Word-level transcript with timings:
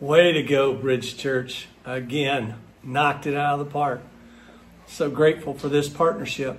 Way 0.00 0.32
to 0.32 0.42
go, 0.42 0.74
Bridge 0.74 1.16
Church. 1.16 1.68
Again, 1.84 2.56
knocked 2.82 3.28
it 3.28 3.36
out 3.36 3.60
of 3.60 3.64
the 3.64 3.72
park. 3.72 4.02
So 4.88 5.08
grateful 5.08 5.54
for 5.54 5.68
this 5.68 5.88
partnership. 5.88 6.58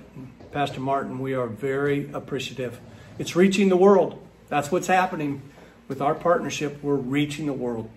Pastor 0.52 0.80
Martin, 0.80 1.18
we 1.18 1.34
are 1.34 1.46
very 1.46 2.10
appreciative. 2.14 2.80
It's 3.18 3.36
reaching 3.36 3.68
the 3.68 3.76
world. 3.76 4.26
That's 4.48 4.72
what's 4.72 4.86
happening 4.86 5.42
with 5.86 6.00
our 6.00 6.14
partnership. 6.14 6.82
We're 6.82 6.94
reaching 6.94 7.44
the 7.44 7.52
world. 7.52 7.90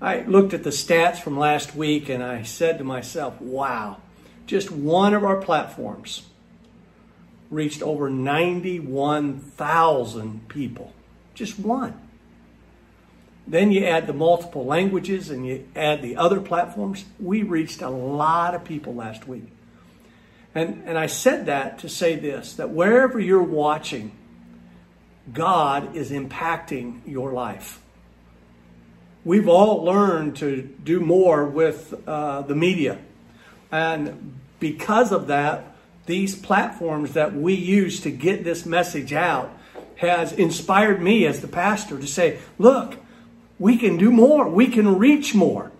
I 0.00 0.22
looked 0.22 0.54
at 0.54 0.64
the 0.64 0.70
stats 0.70 1.18
from 1.18 1.38
last 1.38 1.76
week 1.76 2.08
and 2.08 2.22
I 2.22 2.42
said 2.42 2.78
to 2.78 2.84
myself, 2.84 3.38
wow, 3.38 3.98
just 4.46 4.70
one 4.70 5.12
of 5.12 5.24
our 5.24 5.42
platforms 5.42 6.22
reached 7.50 7.82
over 7.82 8.08
91,000 8.08 10.48
people. 10.48 10.94
Just 11.34 11.58
one. 11.58 12.00
Then 13.50 13.72
you 13.72 13.84
add 13.84 14.06
the 14.06 14.12
multiple 14.12 14.64
languages 14.64 15.28
and 15.28 15.44
you 15.44 15.66
add 15.74 16.02
the 16.02 16.16
other 16.16 16.40
platforms. 16.40 17.04
We 17.18 17.42
reached 17.42 17.82
a 17.82 17.90
lot 17.90 18.54
of 18.54 18.62
people 18.62 18.94
last 18.94 19.26
week. 19.26 19.48
And, 20.54 20.84
and 20.86 20.96
I 20.96 21.06
said 21.06 21.46
that 21.46 21.80
to 21.80 21.88
say 21.88 22.14
this 22.14 22.54
that 22.54 22.70
wherever 22.70 23.18
you're 23.18 23.42
watching, 23.42 24.12
God 25.32 25.96
is 25.96 26.12
impacting 26.12 27.00
your 27.06 27.32
life. 27.32 27.80
We've 29.24 29.48
all 29.48 29.82
learned 29.82 30.36
to 30.36 30.62
do 30.62 31.00
more 31.00 31.44
with 31.44 31.92
uh, 32.06 32.42
the 32.42 32.54
media. 32.54 32.98
And 33.72 34.38
because 34.60 35.10
of 35.10 35.26
that, 35.26 35.74
these 36.06 36.36
platforms 36.36 37.14
that 37.14 37.34
we 37.34 37.54
use 37.54 38.00
to 38.02 38.12
get 38.12 38.44
this 38.44 38.64
message 38.64 39.12
out 39.12 39.50
has 39.96 40.32
inspired 40.32 41.02
me 41.02 41.26
as 41.26 41.40
the 41.40 41.48
pastor 41.48 41.98
to 41.98 42.06
say, 42.06 42.38
look, 42.56 42.96
we 43.60 43.76
can 43.76 43.98
do 43.98 44.10
more. 44.10 44.48
We 44.48 44.66
can 44.66 44.98
reach 44.98 45.34
more. 45.34 45.70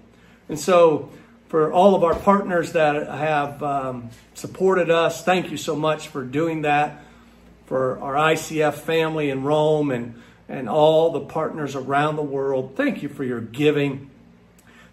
And 0.48 0.60
so, 0.60 1.10
for 1.48 1.72
all 1.72 1.96
of 1.96 2.04
our 2.04 2.14
partners 2.14 2.72
that 2.72 3.08
have 3.08 3.60
um, 3.60 4.10
supported 4.34 4.90
us, 4.90 5.24
thank 5.24 5.50
you 5.50 5.56
so 5.56 5.74
much 5.74 6.06
for 6.06 6.22
doing 6.22 6.62
that. 6.62 7.02
For 7.66 7.98
our 8.00 8.14
ICF 8.14 8.74
family 8.74 9.30
in 9.30 9.42
Rome 9.42 9.90
and, 9.90 10.20
and 10.48 10.68
all 10.68 11.10
the 11.10 11.20
partners 11.20 11.74
around 11.74 12.16
the 12.16 12.22
world, 12.22 12.74
thank 12.76 13.02
you 13.02 13.08
for 13.08 13.24
your 13.24 13.40
giving. 13.40 14.10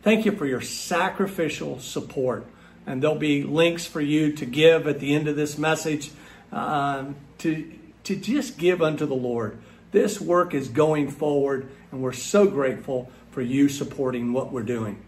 Thank 0.02 0.25
you 0.25 0.31
for 0.31 0.45
your 0.45 0.61
sacrificial 0.61 1.80
support. 1.80 2.45
And 2.85 3.03
there'll 3.03 3.17
be 3.17 3.43
links 3.43 3.85
for 3.85 3.99
you 3.99 4.31
to 4.33 4.45
give 4.45 4.88
at 4.88 4.99
the 4.99 5.13
end 5.13 5.27
of 5.27 5.35
this 5.35 5.58
message 5.58 6.11
um, 6.52 7.15
to, 7.39 7.71
to 8.05 8.15
just 8.15 8.58
give 8.58 8.81
unto 8.81 9.05
the 9.05 9.15
Lord. 9.15 9.58
This 9.91 10.19
work 10.19 10.53
is 10.53 10.67
going 10.67 11.09
forward, 11.09 11.69
and 11.91 12.02
we're 12.02 12.11
so 12.13 12.47
grateful 12.47 13.09
for 13.31 13.41
you 13.41 13.69
supporting 13.69 14.33
what 14.33 14.52
we're 14.52 14.63
doing. 14.63 15.02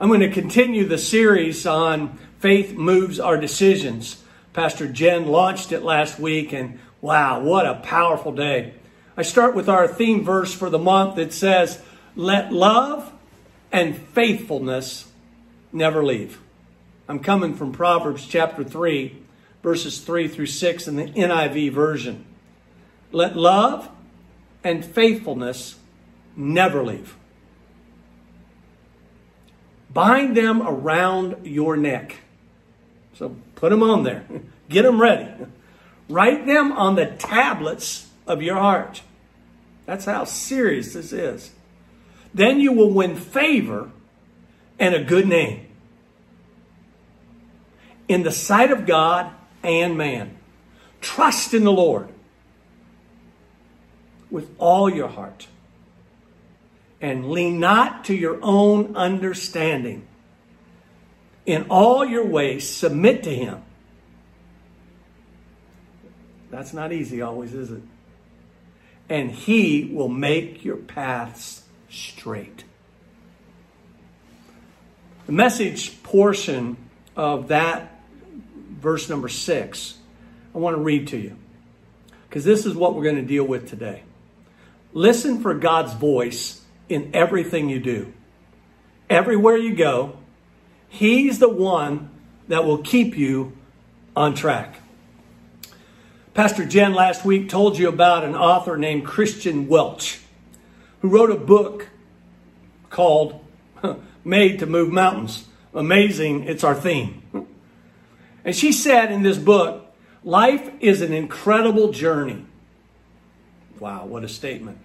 I'm 0.00 0.08
going 0.08 0.20
to 0.20 0.30
continue 0.30 0.86
the 0.86 0.98
series 0.98 1.66
on 1.66 2.18
Faith 2.38 2.74
Moves 2.74 3.18
Our 3.18 3.36
Decisions. 3.36 4.22
Pastor 4.52 4.86
Jen 4.86 5.26
launched 5.26 5.72
it 5.72 5.82
last 5.82 6.18
week, 6.18 6.52
and 6.52 6.78
wow, 7.00 7.40
what 7.40 7.66
a 7.66 7.74
powerful 7.74 8.32
day. 8.32 8.74
I 9.16 9.22
start 9.22 9.54
with 9.54 9.68
our 9.68 9.88
theme 9.88 10.22
verse 10.22 10.52
for 10.54 10.70
the 10.70 10.78
month 10.78 11.16
that 11.16 11.32
says, 11.32 11.80
Let 12.14 12.52
love 12.52 13.12
and 13.72 13.96
faithfulness 13.96 15.10
never 15.72 16.04
leave. 16.04 16.38
I'm 17.08 17.20
coming 17.20 17.54
from 17.54 17.72
Proverbs 17.72 18.26
chapter 18.26 18.62
3, 18.62 19.16
verses 19.62 20.00
3 20.00 20.28
through 20.28 20.46
6 20.46 20.88
in 20.88 20.96
the 20.96 21.06
NIV 21.06 21.72
version. 21.72 22.24
Let 23.12 23.36
love 23.36 23.88
and 24.66 24.84
faithfulness 24.84 25.76
never 26.34 26.82
leave. 26.82 27.16
Bind 29.92 30.36
them 30.36 30.60
around 30.60 31.46
your 31.46 31.76
neck. 31.76 32.16
So 33.14 33.36
put 33.54 33.70
them 33.70 33.82
on 33.82 34.02
there. 34.02 34.26
Get 34.68 34.82
them 34.82 35.00
ready. 35.00 35.28
Write 36.08 36.46
them 36.46 36.72
on 36.72 36.96
the 36.96 37.06
tablets 37.06 38.08
of 38.26 38.42
your 38.42 38.56
heart. 38.56 39.02
That's 39.86 40.04
how 40.04 40.24
serious 40.24 40.94
this 40.94 41.12
is. 41.12 41.52
Then 42.34 42.58
you 42.58 42.72
will 42.72 42.90
win 42.90 43.14
favor 43.14 43.90
and 44.80 44.94
a 44.94 45.04
good 45.04 45.28
name 45.28 45.66
in 48.08 48.24
the 48.24 48.32
sight 48.32 48.72
of 48.72 48.84
God 48.84 49.30
and 49.62 49.96
man. 49.96 50.36
Trust 51.00 51.54
in 51.54 51.62
the 51.62 51.72
Lord 51.72 52.08
with 54.30 54.50
all 54.58 54.90
your 54.90 55.08
heart. 55.08 55.48
And 57.00 57.30
lean 57.30 57.60
not 57.60 58.06
to 58.06 58.14
your 58.14 58.38
own 58.42 58.96
understanding. 58.96 60.06
In 61.44 61.66
all 61.68 62.04
your 62.04 62.26
ways, 62.26 62.68
submit 62.68 63.22
to 63.24 63.34
Him. 63.34 63.62
That's 66.50 66.72
not 66.72 66.92
easy, 66.92 67.22
always, 67.22 67.52
is 67.54 67.70
it? 67.70 67.82
And 69.08 69.30
He 69.30 69.90
will 69.92 70.08
make 70.08 70.64
your 70.64 70.76
paths 70.76 71.62
straight. 71.88 72.64
The 75.26 75.32
message 75.32 76.02
portion 76.02 76.76
of 77.16 77.48
that 77.48 78.00
verse 78.80 79.08
number 79.08 79.28
six, 79.28 79.98
I 80.54 80.58
want 80.58 80.76
to 80.76 80.80
read 80.80 81.08
to 81.08 81.16
you 81.16 81.36
because 82.28 82.44
this 82.44 82.64
is 82.64 82.74
what 82.74 82.94
we're 82.94 83.04
going 83.04 83.16
to 83.16 83.22
deal 83.22 83.44
with 83.44 83.68
today. 83.68 84.02
Listen 84.96 85.42
for 85.42 85.52
God's 85.52 85.92
voice 85.92 86.62
in 86.88 87.10
everything 87.12 87.68
you 87.68 87.78
do. 87.78 88.14
Everywhere 89.10 89.58
you 89.58 89.76
go, 89.76 90.16
He's 90.88 91.38
the 91.38 91.50
one 91.50 92.08
that 92.48 92.64
will 92.64 92.78
keep 92.78 93.14
you 93.14 93.52
on 94.16 94.34
track. 94.34 94.80
Pastor 96.32 96.64
Jen 96.64 96.94
last 96.94 97.26
week 97.26 97.50
told 97.50 97.78
you 97.78 97.90
about 97.90 98.24
an 98.24 98.34
author 98.34 98.78
named 98.78 99.04
Kristen 99.04 99.68
Welch 99.68 100.18
who 101.02 101.10
wrote 101.10 101.30
a 101.30 101.36
book 101.36 101.90
called 102.88 103.44
Made 104.24 104.60
to 104.60 104.66
Move 104.66 104.90
Mountains. 104.90 105.46
Amazing, 105.74 106.44
it's 106.44 106.64
our 106.64 106.74
theme. 106.74 107.22
And 108.46 108.56
she 108.56 108.72
said 108.72 109.12
in 109.12 109.22
this 109.22 109.36
book, 109.36 109.94
life 110.24 110.70
is 110.80 111.02
an 111.02 111.12
incredible 111.12 111.92
journey. 111.92 112.46
Wow, 113.78 114.06
what 114.06 114.24
a 114.24 114.28
statement 114.28 114.78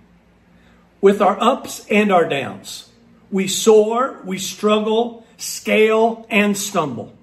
with 1.02 1.22
our 1.22 1.42
ups 1.42 1.86
and 1.90 2.12
our 2.12 2.30
downs. 2.30 2.90
We 3.32 3.48
soar, 3.48 4.20
we 4.24 4.38
struggle, 4.38 5.26
scale, 5.38 6.26
and 6.30 6.56
stumble, 6.56 7.14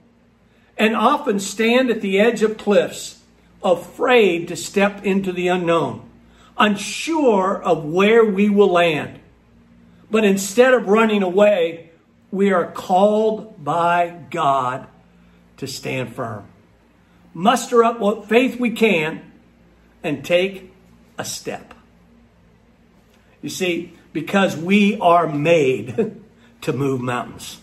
and 0.76 0.96
often 0.96 1.38
stand 1.38 1.90
at 1.90 2.00
the 2.00 2.18
edge 2.18 2.42
of 2.42 2.58
cliffs, 2.58 3.20
afraid 3.62 4.48
to 4.48 4.56
step 4.56 5.04
into 5.04 5.32
the 5.32 5.48
unknown, 5.48 6.08
unsure 6.56 7.62
of 7.62 7.84
where 7.84 8.24
we 8.24 8.48
will 8.48 8.70
land. 8.70 9.20
But 10.10 10.24
instead 10.24 10.74
of 10.74 10.88
running 10.88 11.22
away, 11.22 11.90
we 12.30 12.52
are 12.52 12.70
called 12.70 13.62
by 13.62 14.18
God 14.30 14.86
to 15.58 15.66
stand 15.66 16.14
firm. 16.14 16.46
Muster 17.34 17.84
up 17.84 18.00
what 18.00 18.28
faith 18.28 18.58
we 18.58 18.70
can 18.70 19.32
and 20.02 20.24
take 20.24 20.72
a 21.18 21.24
step. 21.24 21.74
You 23.42 23.48
see, 23.48 23.92
because 24.12 24.56
we 24.56 24.98
are 25.00 25.26
made 25.26 26.20
to 26.62 26.72
move 26.72 27.00
mountains. 27.00 27.60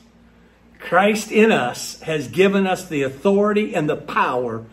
Christ 0.80 1.32
in 1.32 1.52
us 1.52 2.00
has 2.02 2.28
given 2.28 2.68
us 2.68 2.88
the 2.88 3.04
authority 3.04 3.76
and 3.76 3.90
the 3.90 3.96
power 3.96 4.66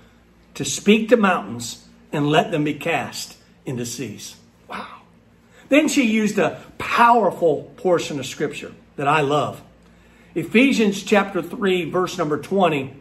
to 0.55 0.65
speak 0.65 1.09
to 1.09 1.17
mountains 1.17 1.87
and 2.13 2.29
let 2.29 2.51
them 2.51 2.65
be 2.65 2.75
cast 2.75 3.37
into 3.65 3.87
seas. 3.87 4.37
Wow. 4.69 5.01
Then 5.69 5.89
she 5.89 6.05
used 6.05 6.39
a 6.39 6.61
powerful 6.77 7.73
portion 7.77 8.19
of 8.19 8.27
scripture 8.27 8.73
that 8.97 9.09
I 9.09 9.23
love. 9.23 9.63
Ephesians 10.35 11.03
chapter 11.03 11.43
3, 11.43 11.91
verse 11.91 12.19
number 12.19 12.39
20, 12.39 12.95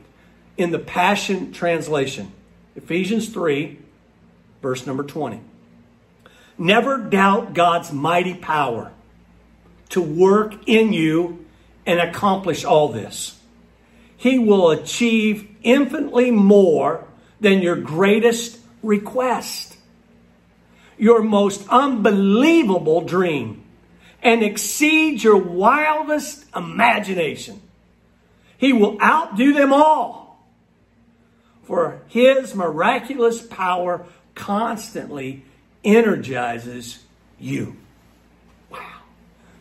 in 0.58 0.72
the 0.72 0.80
Passion 0.80 1.52
Translation. 1.52 2.32
Ephesians 2.76 3.30
3, 3.30 3.78
verse 4.62 4.86
number 4.86 5.04
20. 5.04 5.42
Never 6.58 6.98
doubt 6.98 7.54
God's 7.54 7.92
mighty 7.92 8.34
power 8.34 8.92
to 9.90 10.02
work 10.02 10.56
in 10.68 10.94
you 10.94 11.46
and 11.86 12.00
accomplish 12.00 12.64
all 12.64 12.90
this. 12.90 13.40
He 14.18 14.38
will 14.38 14.70
achieve 14.70 15.50
infinitely 15.64 16.32
more 16.32 17.08
than 17.40 17.62
your 17.62 17.76
greatest 17.76 18.60
request, 18.84 19.78
your 20.98 21.24
most 21.24 21.68
unbelievable 21.70 23.02
dream, 23.02 23.64
and 24.22 24.44
exceed 24.44 25.24
your 25.24 25.38
wildest 25.38 26.46
imagination. 26.56 27.62
He 28.58 28.74
will 28.74 29.02
outdo 29.02 29.54
them 29.54 29.74
all. 29.74 30.40
For 31.64 32.02
his 32.08 32.54
miraculous 32.54 33.42
power 33.42 34.06
constantly 34.36 35.44
energizes 35.84 37.00
you. 37.40 37.76
Wow. 38.70 38.80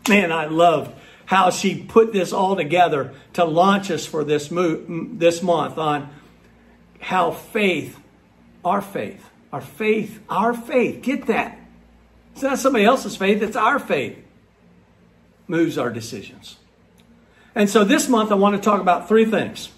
Man, 0.09 0.33
I 0.33 0.47
love 0.47 0.95
how 1.27 1.51
she 1.51 1.81
put 1.83 2.13
this 2.13 2.33
all 2.33 2.57
together 2.57 3.15
to 3.35 3.45
launch 3.45 3.91
us 3.91 4.05
for 4.05 4.25
this, 4.25 4.51
mo- 4.51 4.85
this 4.89 5.43
month 5.43 5.79
on 5.79 6.11
how 7.01 7.31
faith, 7.31 7.99
our 8.65 8.83
faith, 8.83 9.25
our 9.53 9.61
faith, 9.61 10.21
our 10.29 10.53
faith, 10.53 11.03
get 11.03 11.27
that. 11.27 11.59
It's 12.33 12.43
not 12.43 12.59
somebody 12.59 12.85
else's 12.85 13.17
faith, 13.17 13.43
it's 13.43 13.57
our 13.57 13.79
faith, 13.79 14.19
moves 15.47 15.79
our 15.79 15.91
decisions. 15.91 16.57
And 17.55 17.69
so 17.69 17.85
this 17.85 18.09
month 18.09 18.31
I 18.31 18.37
want 18.37 18.57
to 18.57 18.63
talk 18.63 18.81
about 18.81 19.09
three 19.09 19.25
things. 19.25 19.71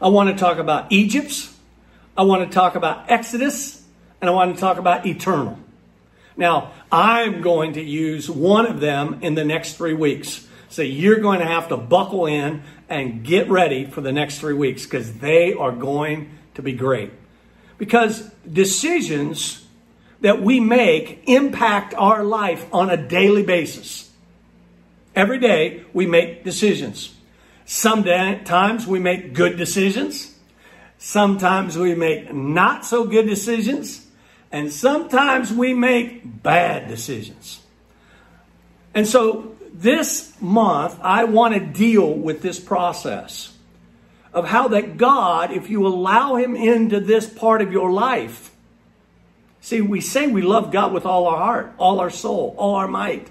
I 0.00 0.08
want 0.08 0.30
to 0.30 0.36
talk 0.36 0.58
about 0.58 0.92
Egypt's, 0.92 1.54
I 2.16 2.22
want 2.22 2.48
to 2.48 2.54
talk 2.54 2.74
about 2.74 3.10
Exodus, 3.10 3.77
and 4.20 4.28
I 4.28 4.32
want 4.32 4.54
to 4.54 4.60
talk 4.60 4.78
about 4.78 5.06
eternal. 5.06 5.58
Now, 6.36 6.72
I'm 6.90 7.40
going 7.40 7.74
to 7.74 7.82
use 7.82 8.30
one 8.30 8.66
of 8.66 8.80
them 8.80 9.18
in 9.22 9.34
the 9.34 9.44
next 9.44 9.74
three 9.74 9.94
weeks. 9.94 10.46
So 10.68 10.82
you're 10.82 11.18
going 11.20 11.40
to 11.40 11.46
have 11.46 11.68
to 11.68 11.76
buckle 11.76 12.26
in 12.26 12.62
and 12.88 13.24
get 13.24 13.48
ready 13.48 13.86
for 13.86 14.00
the 14.00 14.12
next 14.12 14.38
three 14.38 14.54
weeks 14.54 14.84
because 14.84 15.14
they 15.14 15.52
are 15.54 15.72
going 15.72 16.30
to 16.54 16.62
be 16.62 16.72
great. 16.72 17.10
Because 17.76 18.22
decisions 18.50 19.64
that 20.20 20.42
we 20.42 20.60
make 20.60 21.22
impact 21.26 21.94
our 21.94 22.24
life 22.24 22.66
on 22.72 22.90
a 22.90 22.96
daily 22.96 23.42
basis. 23.42 24.10
Every 25.14 25.38
day 25.38 25.84
we 25.92 26.06
make 26.06 26.44
decisions. 26.44 27.14
Sometimes 27.64 28.86
we 28.86 28.98
make 28.98 29.32
good 29.32 29.56
decisions. 29.56 30.34
Sometimes 30.98 31.78
we 31.78 31.94
make 31.94 32.32
not 32.32 32.84
so 32.84 33.04
good 33.04 33.26
decisions. 33.26 34.06
And 34.50 34.72
sometimes 34.72 35.52
we 35.52 35.74
make 35.74 36.42
bad 36.42 36.88
decisions. 36.88 37.60
And 38.94 39.06
so 39.06 39.56
this 39.72 40.32
month, 40.40 40.98
I 41.02 41.24
want 41.24 41.54
to 41.54 41.60
deal 41.60 42.12
with 42.12 42.42
this 42.42 42.58
process 42.58 43.52
of 44.32 44.46
how 44.46 44.68
that 44.68 44.96
God, 44.96 45.50
if 45.50 45.70
you 45.70 45.86
allow 45.86 46.36
Him 46.36 46.56
into 46.56 47.00
this 47.00 47.28
part 47.28 47.62
of 47.62 47.72
your 47.72 47.90
life, 47.90 48.50
see, 49.60 49.80
we 49.80 50.00
say 50.00 50.26
we 50.26 50.42
love 50.42 50.72
God 50.72 50.92
with 50.92 51.06
all 51.06 51.26
our 51.26 51.38
heart, 51.38 51.74
all 51.78 52.00
our 52.00 52.10
soul, 52.10 52.54
all 52.58 52.74
our 52.76 52.88
might. 52.88 53.28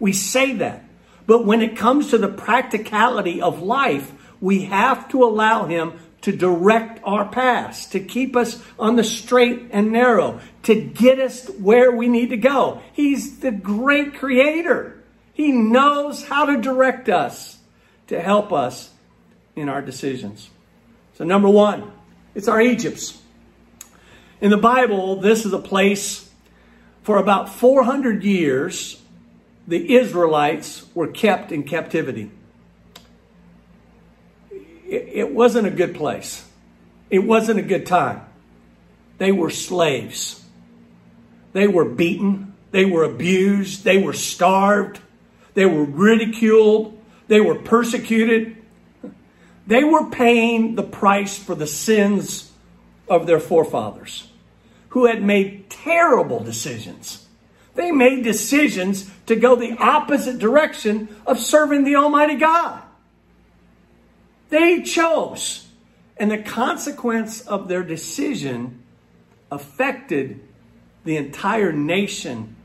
We 0.00 0.12
say 0.12 0.54
that. 0.54 0.84
But 1.26 1.44
when 1.44 1.60
it 1.62 1.76
comes 1.76 2.10
to 2.10 2.18
the 2.18 2.28
practicality 2.28 3.40
of 3.40 3.62
life, 3.62 4.12
we 4.40 4.64
have 4.64 5.08
to 5.10 5.24
allow 5.24 5.66
Him 5.66 5.98
to 6.22 6.32
direct 6.32 7.00
our 7.04 7.28
paths, 7.28 7.86
to 7.86 8.00
keep 8.00 8.36
us 8.36 8.62
on 8.78 8.96
the 8.96 9.04
straight 9.04 9.68
and 9.70 9.92
narrow, 9.92 10.40
to 10.64 10.74
get 10.74 11.18
us 11.18 11.48
where 11.50 11.92
we 11.92 12.08
need 12.08 12.30
to 12.30 12.36
go. 12.36 12.82
He's 12.92 13.38
the 13.40 13.52
great 13.52 14.14
creator. 14.14 15.02
He 15.32 15.52
knows 15.52 16.26
how 16.26 16.46
to 16.46 16.60
direct 16.60 17.08
us 17.08 17.58
to 18.08 18.20
help 18.20 18.52
us 18.52 18.90
in 19.54 19.68
our 19.68 19.82
decisions. 19.82 20.50
So, 21.14 21.24
number 21.24 21.48
one, 21.48 21.90
it's 22.34 22.48
our 22.48 22.60
Egypts. 22.60 23.20
In 24.40 24.50
the 24.50 24.56
Bible, 24.56 25.20
this 25.20 25.44
is 25.44 25.52
a 25.52 25.58
place 25.58 26.28
for 27.08 27.16
about 27.16 27.48
400 27.48 28.22
years, 28.22 29.00
the 29.66 29.94
Israelites 29.96 30.84
were 30.94 31.08
kept 31.08 31.52
in 31.52 31.62
captivity. 31.62 32.30
It 34.88 35.32
wasn't 35.32 35.66
a 35.66 35.70
good 35.70 35.94
place. 35.94 36.48
It 37.10 37.18
wasn't 37.18 37.58
a 37.58 37.62
good 37.62 37.84
time. 37.84 38.22
They 39.18 39.32
were 39.32 39.50
slaves. 39.50 40.42
They 41.52 41.68
were 41.68 41.84
beaten. 41.84 42.54
They 42.70 42.84
were 42.84 43.04
abused. 43.04 43.84
They 43.84 43.98
were 43.98 44.12
starved. 44.12 45.00
They 45.54 45.66
were 45.66 45.84
ridiculed. 45.84 46.98
They 47.26 47.40
were 47.40 47.56
persecuted. 47.56 48.56
They 49.66 49.84
were 49.84 50.08
paying 50.08 50.74
the 50.74 50.82
price 50.82 51.36
for 51.36 51.54
the 51.54 51.66
sins 51.66 52.50
of 53.08 53.26
their 53.26 53.40
forefathers 53.40 54.28
who 54.90 55.04
had 55.04 55.22
made 55.22 55.68
terrible 55.68 56.40
decisions. 56.40 57.26
They 57.74 57.92
made 57.92 58.24
decisions 58.24 59.10
to 59.26 59.36
go 59.36 59.54
the 59.54 59.76
opposite 59.78 60.38
direction 60.38 61.08
of 61.26 61.38
serving 61.38 61.84
the 61.84 61.96
Almighty 61.96 62.36
God. 62.36 62.82
They 64.48 64.82
chose. 64.82 65.68
And 66.16 66.30
the 66.30 66.38
consequence 66.38 67.40
of 67.42 67.68
their 67.68 67.82
decision 67.82 68.82
affected 69.50 70.40
the 71.04 71.16
entire 71.16 71.72
nation 71.72 72.56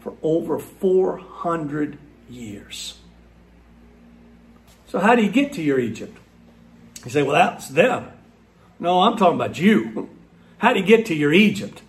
for 0.00 0.14
over 0.22 0.58
400 0.58 1.98
years. 2.28 2.98
So, 4.86 4.98
how 4.98 5.14
do 5.14 5.22
you 5.22 5.30
get 5.30 5.52
to 5.54 5.62
your 5.62 5.78
Egypt? 5.78 6.18
You 7.04 7.10
say, 7.10 7.22
well, 7.22 7.32
that's 7.32 7.68
them. 7.68 8.10
No, 8.78 9.00
I'm 9.00 9.16
talking 9.16 9.36
about 9.36 9.58
you. 9.58 10.10
How 10.58 10.72
do 10.72 10.80
you 10.80 10.86
get 10.86 11.06
to 11.06 11.14
your 11.14 11.32
Egypt? 11.32 11.82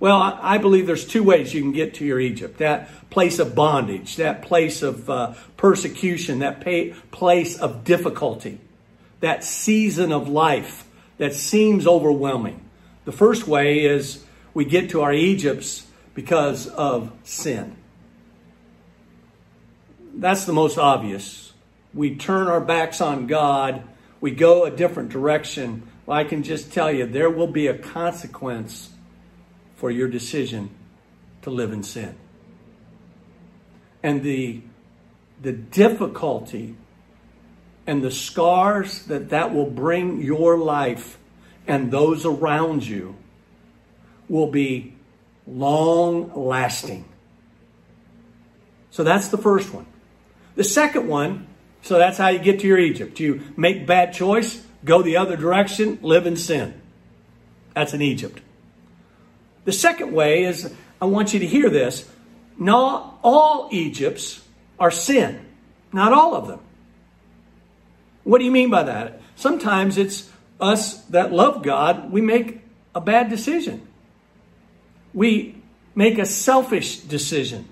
Well, 0.00 0.16
I 0.16 0.58
believe 0.58 0.86
there's 0.86 1.06
two 1.06 1.22
ways 1.22 1.52
you 1.52 1.60
can 1.60 1.72
get 1.72 1.94
to 1.94 2.04
your 2.04 2.18
Egypt 2.18 2.58
that 2.58 3.10
place 3.10 3.38
of 3.38 3.54
bondage, 3.54 4.16
that 4.16 4.42
place 4.42 4.82
of 4.82 5.08
uh, 5.08 5.34
persecution, 5.56 6.38
that 6.38 6.60
pay, 6.60 6.94
place 7.10 7.58
of 7.58 7.84
difficulty, 7.84 8.58
that 9.20 9.44
season 9.44 10.10
of 10.10 10.28
life 10.28 10.86
that 11.18 11.34
seems 11.34 11.86
overwhelming. 11.86 12.64
The 13.04 13.12
first 13.12 13.46
way 13.46 13.84
is 13.84 14.24
we 14.54 14.64
get 14.64 14.90
to 14.90 15.02
our 15.02 15.12
Egypts 15.12 15.86
because 16.14 16.66
of 16.66 17.12
sin 17.24 17.76
that's 20.14 20.44
the 20.44 20.52
most 20.52 20.78
obvious. 20.78 21.52
We 21.94 22.16
turn 22.16 22.46
our 22.46 22.60
backs 22.60 23.00
on 23.00 23.26
God, 23.26 23.82
we 24.20 24.30
go 24.30 24.64
a 24.64 24.70
different 24.70 25.10
direction. 25.10 25.88
Well, 26.06 26.16
I 26.16 26.24
can 26.24 26.42
just 26.42 26.72
tell 26.72 26.92
you, 26.92 27.06
there 27.06 27.30
will 27.30 27.46
be 27.46 27.66
a 27.66 27.76
consequence 27.76 28.90
for 29.80 29.90
your 29.90 30.08
decision 30.08 30.68
to 31.40 31.48
live 31.48 31.72
in 31.72 31.82
sin. 31.82 32.14
And 34.02 34.22
the, 34.22 34.60
the 35.40 35.52
difficulty 35.52 36.76
and 37.86 38.04
the 38.04 38.10
scars 38.10 39.04
that 39.04 39.30
that 39.30 39.54
will 39.54 39.70
bring 39.70 40.20
your 40.20 40.58
life 40.58 41.18
and 41.66 41.90
those 41.90 42.26
around 42.26 42.86
you 42.86 43.16
will 44.28 44.50
be 44.50 44.94
long 45.46 46.30
lasting. 46.34 47.06
So 48.90 49.02
that's 49.02 49.28
the 49.28 49.38
first 49.38 49.72
one. 49.72 49.86
The 50.56 50.64
second 50.64 51.08
one, 51.08 51.46
so 51.80 51.96
that's 51.96 52.18
how 52.18 52.28
you 52.28 52.38
get 52.38 52.60
to 52.60 52.66
your 52.66 52.78
Egypt. 52.78 53.18
You 53.18 53.40
make 53.56 53.86
bad 53.86 54.12
choice, 54.12 54.62
go 54.84 55.00
the 55.00 55.16
other 55.16 55.38
direction, 55.38 55.98
live 56.02 56.26
in 56.26 56.36
sin. 56.36 56.78
That's 57.74 57.94
an 57.94 58.02
Egypt. 58.02 58.42
The 59.70 59.76
second 59.76 60.12
way 60.12 60.42
is, 60.42 60.74
I 61.00 61.04
want 61.04 61.32
you 61.32 61.38
to 61.40 61.46
hear 61.46 61.70
this. 61.70 62.10
Not 62.58 63.18
all 63.22 63.68
Egypts 63.70 64.42
are 64.80 64.90
sin. 64.90 65.46
Not 65.92 66.12
all 66.12 66.34
of 66.34 66.48
them. 66.48 66.60
What 68.24 68.38
do 68.38 68.44
you 68.44 68.50
mean 68.50 68.70
by 68.70 68.82
that? 68.82 69.20
Sometimes 69.36 69.96
it's 69.96 70.28
us 70.60 71.02
that 71.06 71.32
love 71.32 71.62
God, 71.62 72.10
we 72.10 72.20
make 72.20 72.60
a 72.94 73.00
bad 73.00 73.30
decision. 73.30 73.86
We 75.14 75.54
make 75.94 76.18
a 76.18 76.26
selfish 76.26 76.98
decision 76.98 77.68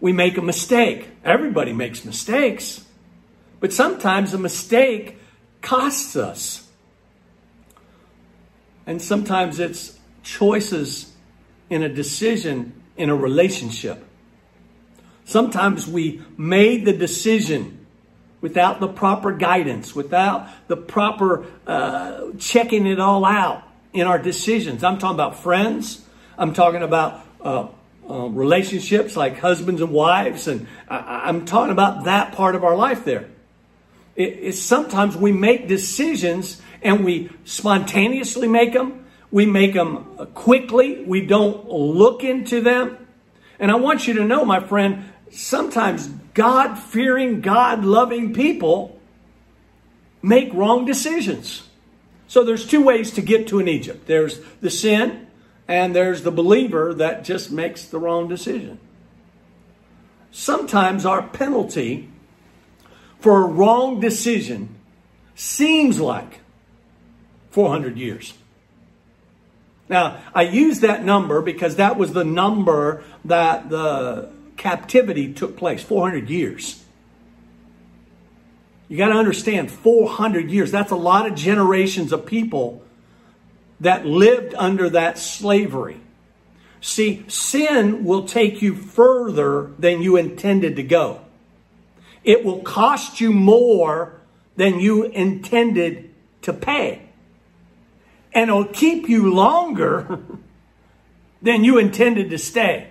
we 0.00 0.12
make 0.12 0.38
a 0.38 0.42
mistake. 0.42 1.08
Everybody 1.24 1.72
makes 1.72 2.04
mistakes. 2.04 2.84
But 3.60 3.72
sometimes 3.72 4.32
a 4.32 4.38
mistake 4.38 5.18
costs 5.60 6.16
us. 6.16 6.66
And 8.86 9.00
sometimes 9.00 9.60
it's 9.60 9.98
choices 10.22 11.12
in 11.68 11.82
a 11.82 11.88
decision 11.88 12.72
in 12.96 13.08
a 13.08 13.16
relationship. 13.16 14.04
Sometimes 15.24 15.86
we 15.86 16.22
made 16.36 16.84
the 16.84 16.92
decision 16.92 17.86
without 18.40 18.80
the 18.80 18.88
proper 18.88 19.32
guidance, 19.32 19.94
without 19.94 20.48
the 20.68 20.76
proper 20.76 21.46
uh, 21.66 22.32
checking 22.38 22.86
it 22.86 23.00
all 23.00 23.24
out 23.24 23.62
in 23.92 24.06
our 24.06 24.18
decisions. 24.18 24.82
I'm 24.84 24.98
talking 24.98 25.14
about 25.14 25.38
friends. 25.38 26.04
I'm 26.36 26.52
talking 26.52 26.82
about 26.82 27.24
uh, 27.40 27.68
uh, 28.08 28.26
relationships 28.28 29.16
like 29.16 29.38
husbands 29.38 29.80
and 29.80 29.92
wives, 29.92 30.48
and 30.48 30.66
I, 30.88 31.28
am 31.28 31.44
talking 31.44 31.72
about 31.72 32.04
that 32.04 32.32
part 32.32 32.54
of 32.54 32.64
our 32.64 32.76
life 32.76 33.04
there. 33.04 33.28
It, 34.16 34.38
it's 34.40 34.58
sometimes 34.58 35.16
we 35.16 35.32
make 35.32 35.68
decisions 35.68 36.60
and 36.82 37.04
we 37.04 37.30
spontaneously 37.44 38.48
make 38.48 38.72
them. 38.72 38.99
We 39.30 39.46
make 39.46 39.74
them 39.74 40.04
quickly. 40.34 41.04
We 41.04 41.24
don't 41.26 41.68
look 41.68 42.24
into 42.24 42.60
them. 42.60 43.06
And 43.58 43.70
I 43.70 43.76
want 43.76 44.08
you 44.08 44.14
to 44.14 44.24
know, 44.24 44.44
my 44.44 44.60
friend, 44.60 45.04
sometimes 45.30 46.08
God 46.34 46.76
fearing, 46.76 47.40
God 47.40 47.84
loving 47.84 48.32
people 48.32 48.98
make 50.22 50.52
wrong 50.52 50.84
decisions. 50.84 51.68
So 52.26 52.44
there's 52.44 52.66
two 52.66 52.82
ways 52.82 53.12
to 53.12 53.22
get 53.22 53.48
to 53.48 53.58
an 53.58 53.68
Egypt. 53.68 54.06
There's 54.06 54.40
the 54.60 54.70
sin 54.70 55.26
and 55.68 55.94
there's 55.94 56.22
the 56.22 56.32
believer 56.32 56.94
that 56.94 57.24
just 57.24 57.50
makes 57.50 57.84
the 57.84 57.98
wrong 57.98 58.28
decision. 58.28 58.78
sometimes 60.30 61.04
our 61.04 61.22
penalty 61.22 62.08
for 63.20 63.42
a 63.42 63.46
wrong 63.46 64.00
decision 64.00 64.68
seems 65.34 66.00
like 66.00 66.40
400 67.50 67.96
years. 67.96 68.34
Now, 69.90 70.22
I 70.32 70.42
use 70.42 70.80
that 70.80 71.04
number 71.04 71.42
because 71.42 71.76
that 71.76 71.98
was 71.98 72.12
the 72.12 72.24
number 72.24 73.02
that 73.24 73.68
the 73.68 74.30
captivity 74.56 75.34
took 75.34 75.56
place 75.56 75.82
400 75.82 76.30
years. 76.30 76.82
You 78.88 78.96
got 78.96 79.08
to 79.08 79.14
understand 79.14 79.70
400 79.70 80.48
years. 80.48 80.70
That's 80.70 80.92
a 80.92 80.96
lot 80.96 81.26
of 81.26 81.34
generations 81.34 82.12
of 82.12 82.24
people 82.24 82.84
that 83.80 84.06
lived 84.06 84.54
under 84.54 84.88
that 84.90 85.18
slavery. 85.18 86.00
See, 86.80 87.24
sin 87.26 88.04
will 88.04 88.26
take 88.26 88.62
you 88.62 88.76
further 88.76 89.72
than 89.76 90.02
you 90.02 90.16
intended 90.16 90.76
to 90.76 90.84
go. 90.84 91.20
It 92.22 92.44
will 92.44 92.60
cost 92.60 93.20
you 93.20 93.32
more 93.32 94.20
than 94.54 94.78
you 94.78 95.04
intended 95.04 96.14
to 96.42 96.52
pay. 96.52 97.09
And 98.32 98.50
it'll 98.50 98.64
keep 98.64 99.08
you 99.08 99.32
longer 99.32 100.20
than 101.42 101.64
you 101.64 101.78
intended 101.78 102.30
to 102.30 102.38
stay. 102.38 102.88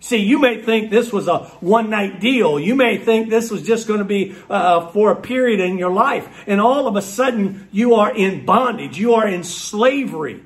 See, 0.00 0.18
you 0.18 0.38
may 0.38 0.62
think 0.62 0.90
this 0.90 1.12
was 1.12 1.26
a 1.26 1.38
one 1.60 1.90
night 1.90 2.20
deal. 2.20 2.60
You 2.60 2.76
may 2.76 2.98
think 2.98 3.30
this 3.30 3.50
was 3.50 3.62
just 3.62 3.88
going 3.88 3.98
to 3.98 4.04
be 4.04 4.36
uh, 4.48 4.88
for 4.90 5.10
a 5.10 5.16
period 5.16 5.58
in 5.58 5.76
your 5.76 5.90
life. 5.90 6.44
And 6.46 6.60
all 6.60 6.86
of 6.86 6.94
a 6.94 7.02
sudden, 7.02 7.68
you 7.72 7.94
are 7.94 8.14
in 8.14 8.46
bondage. 8.46 8.96
You 8.96 9.14
are 9.14 9.26
in 9.26 9.42
slavery. 9.42 10.42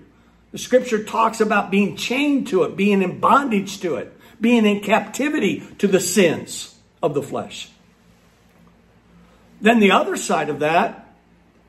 The 0.53 0.59
scripture 0.59 1.03
talks 1.03 1.41
about 1.41 1.71
being 1.71 1.97
chained 1.97 2.49
to 2.49 2.63
it, 2.63 2.77
being 2.77 3.03
in 3.03 3.21
bondage 3.21 3.81
to 3.81 3.97
it, 3.97 4.17
being 4.41 4.65
in 4.65 4.81
captivity 4.81 5.63
to 5.79 5.87
the 5.87 6.01
sins 6.01 6.75
of 7.03 7.15
the 7.15 7.23
flesh. 7.23 7.71
Then 9.61 9.81
the 9.81 9.93
other 9.93 10.17
side 10.17 10.49
of 10.49 10.61
that, 10.61 11.15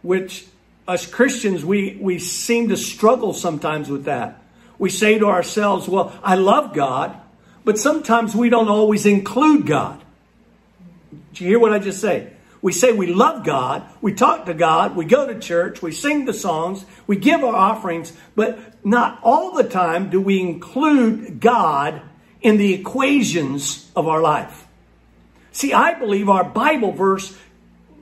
which 0.01 0.45
us 0.87 1.05
Christians, 1.05 1.63
we, 1.63 1.97
we 1.99 2.19
seem 2.19 2.69
to 2.69 2.77
struggle 2.77 3.33
sometimes 3.33 3.89
with 3.89 4.05
that. 4.05 4.41
We 4.77 4.89
say 4.89 5.17
to 5.19 5.27
ourselves, 5.27 5.87
well, 5.87 6.17
I 6.23 6.35
love 6.35 6.73
God, 6.73 7.15
but 7.63 7.77
sometimes 7.77 8.35
we 8.35 8.49
don't 8.49 8.67
always 8.67 9.05
include 9.05 9.65
God. 9.65 10.01
Do 11.33 11.43
you 11.43 11.51
hear 11.51 11.59
what 11.59 11.73
I 11.73 11.79
just 11.79 12.01
say? 12.01 12.33
We 12.61 12.71
say 12.71 12.93
we 12.93 13.07
love 13.07 13.43
God, 13.43 13.83
we 14.01 14.13
talk 14.13 14.45
to 14.45 14.53
God, 14.53 14.95
we 14.95 15.03
go 15.03 15.27
to 15.27 15.37
church, 15.37 15.81
we 15.81 15.91
sing 15.91 16.23
the 16.23 16.33
songs, 16.33 16.85
we 17.07 17.17
give 17.17 17.43
our 17.43 17.55
offerings, 17.55 18.13
but 18.35 18.85
not 18.85 19.19
all 19.21 19.51
the 19.51 19.65
time 19.65 20.09
do 20.09 20.21
we 20.21 20.39
include 20.39 21.41
God 21.41 22.01
in 22.41 22.57
the 22.57 22.73
equations 22.73 23.89
of 23.97 24.07
our 24.07 24.21
life. 24.21 24.65
See, 25.51 25.73
I 25.73 25.93
believe 25.93 26.29
our 26.29 26.45
Bible 26.45 26.93
verse 26.93 27.37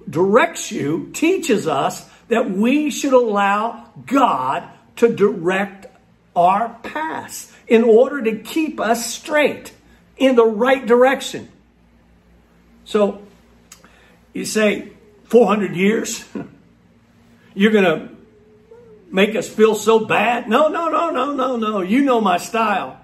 directs 0.07 0.71
you, 0.71 1.09
teaches 1.13 1.67
us 1.67 2.07
that 2.31 2.49
we 2.49 2.89
should 2.89 3.11
allow 3.11 3.89
God 4.05 4.63
to 4.95 5.13
direct 5.13 5.85
our 6.33 6.69
paths 6.81 7.53
in 7.67 7.83
order 7.83 8.21
to 8.21 8.37
keep 8.37 8.79
us 8.79 9.05
straight 9.13 9.73
in 10.15 10.37
the 10.37 10.45
right 10.45 10.85
direction. 10.85 11.49
So, 12.85 13.21
you 14.31 14.45
say 14.45 14.93
400 15.25 15.75
years? 15.75 16.23
You're 17.53 17.73
going 17.73 17.83
to 17.83 18.15
make 19.11 19.35
us 19.35 19.49
feel 19.49 19.75
so 19.75 20.05
bad? 20.05 20.47
No, 20.47 20.69
no, 20.69 20.87
no, 20.87 21.09
no, 21.09 21.33
no, 21.33 21.57
no. 21.57 21.81
You 21.81 22.01
know 22.01 22.21
my 22.21 22.37
style. 22.37 22.97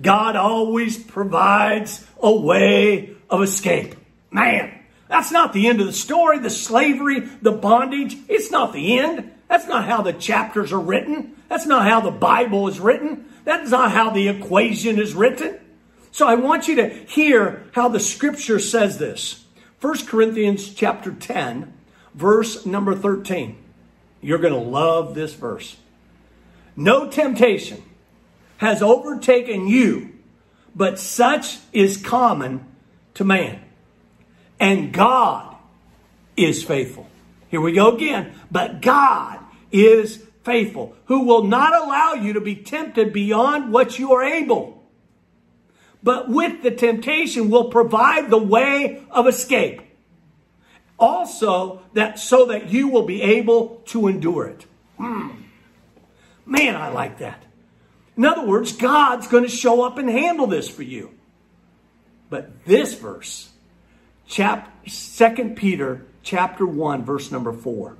God 0.00 0.36
always 0.36 0.96
provides 0.96 2.06
a 2.22 2.32
way 2.32 3.16
of 3.28 3.42
escape. 3.42 3.96
Man, 4.30 4.78
that's 5.14 5.30
not 5.30 5.52
the 5.52 5.68
end 5.68 5.80
of 5.80 5.86
the 5.86 5.92
story. 5.92 6.40
The 6.40 6.50
slavery, 6.50 7.20
the 7.20 7.52
bondage, 7.52 8.16
it's 8.28 8.50
not 8.50 8.72
the 8.72 8.98
end. 8.98 9.30
That's 9.48 9.68
not 9.68 9.84
how 9.84 10.02
the 10.02 10.12
chapters 10.12 10.72
are 10.72 10.80
written. 10.80 11.36
That's 11.48 11.66
not 11.66 11.86
how 11.88 12.00
the 12.00 12.10
Bible 12.10 12.66
is 12.66 12.80
written. 12.80 13.32
That's 13.44 13.70
not 13.70 13.92
how 13.92 14.10
the 14.10 14.26
equation 14.26 14.98
is 14.98 15.14
written. 15.14 15.60
So 16.10 16.26
I 16.26 16.34
want 16.34 16.66
you 16.66 16.74
to 16.76 16.88
hear 16.88 17.62
how 17.70 17.88
the 17.88 18.00
scripture 18.00 18.58
says 18.58 18.98
this. 18.98 19.44
1 19.80 20.06
Corinthians 20.06 20.74
chapter 20.74 21.12
10, 21.12 21.72
verse 22.14 22.66
number 22.66 22.96
13. 22.96 23.56
You're 24.20 24.38
going 24.38 24.52
to 24.52 24.58
love 24.58 25.14
this 25.14 25.32
verse. 25.32 25.76
No 26.74 27.08
temptation 27.08 27.84
has 28.56 28.82
overtaken 28.82 29.68
you, 29.68 30.12
but 30.74 30.98
such 30.98 31.58
is 31.72 31.98
common 31.98 32.66
to 33.14 33.22
man. 33.22 33.63
And 34.64 34.92
God 34.92 35.56
is 36.36 36.64
faithful. 36.64 37.06
Here 37.48 37.60
we 37.60 37.72
go 37.72 37.94
again. 37.94 38.32
But 38.50 38.80
God 38.80 39.38
is 39.70 40.24
faithful, 40.42 40.94
who 41.06 41.24
will 41.24 41.44
not 41.44 41.74
allow 41.74 42.14
you 42.14 42.32
to 42.34 42.40
be 42.40 42.56
tempted 42.56 43.12
beyond 43.12 43.72
what 43.72 43.98
you 43.98 44.12
are 44.12 44.22
able 44.22 44.74
but 46.04 46.28
with 46.28 46.62
the 46.62 46.70
temptation 46.70 47.48
will 47.48 47.70
provide 47.70 48.28
the 48.28 48.38
way 48.38 49.02
of 49.10 49.26
escape. 49.26 49.80
Also, 50.98 51.80
that 51.94 52.18
so 52.18 52.44
that 52.46 52.68
you 52.68 52.88
will 52.88 53.06
be 53.06 53.22
able 53.22 53.82
to 53.86 54.06
endure 54.06 54.46
it. 54.46 54.66
Hmm. 54.98 55.30
Man, 56.44 56.76
I 56.76 56.90
like 56.90 57.18
that. 57.18 57.42
In 58.18 58.26
other 58.26 58.46
words, 58.46 58.72
God's 58.72 59.26
going 59.26 59.44
to 59.44 59.50
show 59.50 59.82
up 59.82 59.96
and 59.96 60.08
handle 60.08 60.46
this 60.46 60.68
for 60.68 60.82
you. 60.82 61.14
But 62.28 62.64
this 62.66 62.94
verse, 62.94 63.48
chap, 64.26 64.70
2 64.86 65.54
Peter 65.56 66.06
chapter 66.22 66.66
1, 66.66 67.04
verse 67.04 67.30
number 67.30 67.52
4. 67.52 67.96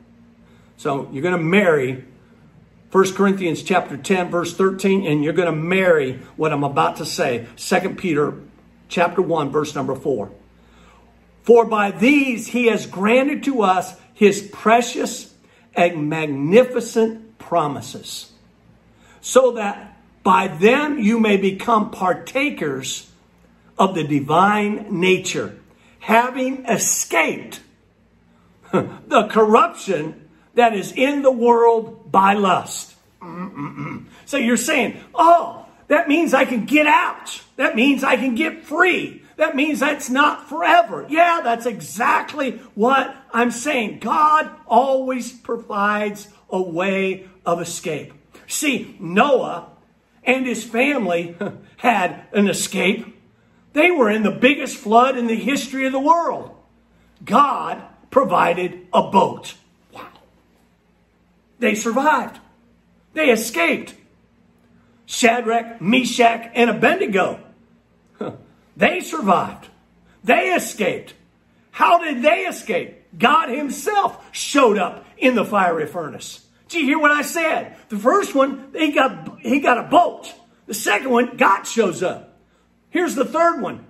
So 0.76 1.08
you're 1.12 1.22
going 1.22 1.36
to 1.36 1.42
marry 1.42 2.04
1 2.94 3.12
Corinthians 3.14 3.62
chapter 3.64 3.96
10 3.96 4.30
verse 4.30 4.56
13 4.56 5.04
and 5.04 5.24
you're 5.24 5.32
going 5.32 5.52
to 5.52 5.60
marry 5.60 6.20
what 6.36 6.52
I'm 6.52 6.62
about 6.62 6.98
to 6.98 7.04
say. 7.04 7.46
2 7.56 7.96
Peter 7.96 8.40
chapter 8.88 9.20
1 9.20 9.50
verse 9.50 9.74
number 9.74 9.96
4. 9.96 10.30
For 11.42 11.64
by 11.64 11.90
these 11.90 12.46
he 12.46 12.66
has 12.66 12.86
granted 12.86 13.42
to 13.44 13.62
us 13.62 13.96
his 14.14 14.48
precious 14.52 15.34
and 15.74 16.08
magnificent 16.08 17.36
promises, 17.38 18.30
so 19.20 19.52
that 19.52 19.98
by 20.22 20.46
them 20.46 21.00
you 21.00 21.18
may 21.18 21.36
become 21.36 21.90
partakers 21.90 23.10
of 23.76 23.96
the 23.96 24.04
divine 24.04 25.00
nature, 25.00 25.58
having 26.04 26.66
escaped 26.66 27.60
the 28.72 29.26
corruption 29.30 30.28
that 30.52 30.74
is 30.74 30.92
in 30.92 31.22
the 31.22 31.32
world 31.32 32.12
by 32.12 32.34
lust. 32.34 32.94
Mm-mm-mm. 33.22 34.04
So 34.26 34.36
you're 34.36 34.58
saying, 34.58 35.00
oh, 35.14 35.64
that 35.88 36.06
means 36.06 36.34
I 36.34 36.44
can 36.44 36.66
get 36.66 36.86
out. 36.86 37.40
That 37.56 37.74
means 37.74 38.04
I 38.04 38.16
can 38.16 38.34
get 38.34 38.64
free. 38.66 39.22
That 39.36 39.56
means 39.56 39.80
that's 39.80 40.10
not 40.10 40.46
forever. 40.46 41.06
Yeah, 41.08 41.40
that's 41.42 41.64
exactly 41.64 42.58
what 42.74 43.16
I'm 43.32 43.50
saying. 43.50 44.00
God 44.00 44.50
always 44.66 45.32
provides 45.32 46.28
a 46.50 46.60
way 46.60 47.26
of 47.46 47.62
escape. 47.62 48.12
See, 48.46 48.94
Noah 49.00 49.70
and 50.22 50.44
his 50.44 50.64
family 50.64 51.34
had 51.78 52.26
an 52.34 52.48
escape. 52.48 53.13
They 53.74 53.90
were 53.90 54.10
in 54.10 54.22
the 54.22 54.30
biggest 54.30 54.76
flood 54.76 55.18
in 55.18 55.26
the 55.26 55.36
history 55.36 55.84
of 55.84 55.92
the 55.92 56.00
world. 56.00 56.56
God 57.24 57.82
provided 58.10 58.86
a 58.92 59.02
boat. 59.10 59.54
They 61.58 61.74
survived. 61.74 62.38
They 63.12 63.30
escaped. 63.30 63.94
Shadrach, 65.06 65.80
Meshach, 65.80 66.50
and 66.54 66.70
Abednego. 66.70 67.40
They 68.76 69.00
survived. 69.00 69.68
They 70.22 70.54
escaped. 70.54 71.14
How 71.70 71.98
did 71.98 72.22
they 72.22 72.46
escape? 72.46 73.02
God 73.18 73.48
Himself 73.48 74.24
showed 74.32 74.78
up 74.78 75.04
in 75.16 75.34
the 75.34 75.44
fiery 75.44 75.86
furnace. 75.86 76.46
Did 76.68 76.80
you 76.80 76.86
hear 76.86 76.98
what 76.98 77.10
I 77.10 77.22
said? 77.22 77.76
The 77.88 77.98
first 77.98 78.34
one, 78.34 78.70
he 78.74 78.92
got, 78.92 79.40
he 79.40 79.60
got 79.60 79.78
a 79.78 79.88
boat. 79.88 80.32
The 80.66 80.74
second 80.74 81.10
one, 81.10 81.36
God 81.36 81.64
shows 81.64 82.02
up. 82.02 82.33
Here's 82.94 83.16
the 83.16 83.24
third 83.24 83.60
one 83.60 83.84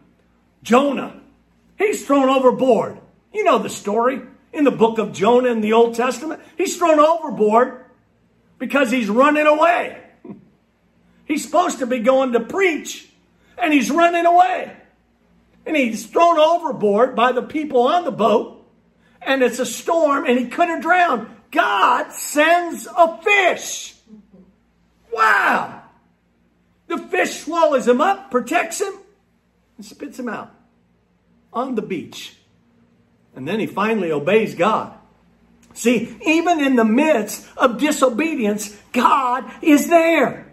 Jonah. 0.63 1.21
He's 1.77 2.07
thrown 2.07 2.31
overboard. 2.31 2.99
You 3.35 3.45
know 3.45 3.59
the 3.59 3.69
story 3.69 4.23
in 4.51 4.65
the 4.65 4.71
book 4.71 4.99
of 4.99 5.13
Jonah 5.13 5.51
in 5.51 5.61
the 5.61 5.75
Old 5.75 5.95
Testament. 5.95 6.41
He's 6.57 6.79
thrown 6.79 6.99
overboard 6.99 7.85
because 8.59 8.91
he's 8.91 9.11
running 9.11 9.47
away. 9.47 10.03
He's 11.27 11.45
supposed 11.45 11.81
to 11.81 11.87
be 11.87 11.99
going 12.01 12.33
to 12.33 12.41
preach 12.41 13.09
and 13.57 13.73
he's 13.73 13.91
running 13.91 14.27
away. 14.27 14.77
And 15.65 15.75
he's 15.75 16.07
thrown 16.07 16.39
overboard 16.39 17.17
by 17.17 17.33
the 17.33 17.43
people 17.43 17.89
on 17.89 18.05
the 18.05 18.11
boat 18.11 18.67
and 19.23 19.43
it's 19.43 19.59
a 19.59 19.67
storm 19.67 20.27
and 20.27 20.39
he 20.39 20.49
could 20.49 20.69
have 20.69 20.83
drowned. 20.83 21.29
God 21.51 22.13
sends 22.13 22.87
a 22.87 23.19
fish. 23.23 23.95
Wow. 25.13 25.84
The 26.95 27.03
fish 27.09 27.41
swallows 27.41 27.89
him 27.89 28.01
up, 28.01 28.31
protects 28.31 28.81
him, 28.81 28.95
and 29.77 29.85
spits 29.85 30.17
him 30.17 30.29
out. 30.29 30.55
on 31.53 31.75
the 31.77 31.83
beach. 31.83 32.37
And 33.37 33.47
then 33.47 33.61
he 33.61 33.67
finally 33.67 34.11
obeys 34.11 34.57
God. 34.57 34.93
See, 35.73 36.17
even 36.25 36.61
in 36.61 36.75
the 36.75 36.85
midst 36.85 37.47
of 37.57 37.79
disobedience, 37.79 38.77
God 38.93 39.45
is 39.63 39.89
there. 39.89 40.47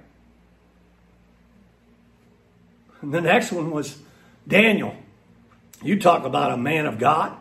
And 3.02 3.12
the 3.12 3.22
next 3.22 3.52
one 3.52 3.72
was 3.72 3.98
Daniel. 4.48 4.96
You 5.82 6.00
talk 6.00 6.24
about 6.24 6.52
a 6.52 6.58
man 6.58 6.86
of 6.86 7.00
God. 7.00 7.36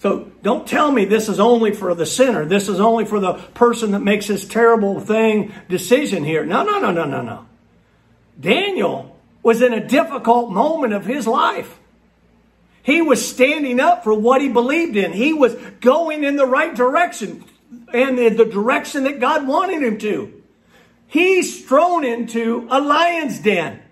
So 0.00 0.32
don't 0.42 0.66
tell 0.66 0.90
me 0.90 1.04
this 1.04 1.28
is 1.28 1.38
only 1.38 1.72
for 1.72 1.94
the 1.94 2.06
sinner. 2.06 2.44
This 2.44 2.68
is 2.68 2.80
only 2.80 3.04
for 3.04 3.20
the 3.20 3.34
person 3.34 3.92
that 3.92 4.00
makes 4.00 4.26
this 4.26 4.44
terrible 4.44 4.98
thing 4.98 5.52
decision 5.68 6.24
here. 6.24 6.44
No, 6.44 6.64
no, 6.64 6.80
no, 6.80 6.90
no, 6.90 7.04
no, 7.04 7.22
no. 7.22 7.46
Daniel 8.40 9.16
was 9.42 9.62
in 9.62 9.72
a 9.72 9.86
difficult 9.86 10.50
moment 10.50 10.92
of 10.92 11.04
his 11.04 11.26
life. 11.26 11.78
He 12.82 13.02
was 13.02 13.26
standing 13.26 13.78
up 13.78 14.04
for 14.04 14.14
what 14.14 14.40
he 14.40 14.48
believed 14.48 14.96
in. 14.96 15.12
He 15.12 15.34
was 15.34 15.54
going 15.80 16.24
in 16.24 16.36
the 16.36 16.46
right 16.46 16.74
direction 16.74 17.44
and 17.92 18.18
in 18.18 18.36
the 18.36 18.44
direction 18.44 19.04
that 19.04 19.20
God 19.20 19.46
wanted 19.46 19.82
him 19.82 19.98
to. 19.98 20.42
He's 21.06 21.64
thrown 21.66 22.04
into 22.04 22.66
a 22.70 22.80
lion's 22.80 23.38
den. 23.40 23.82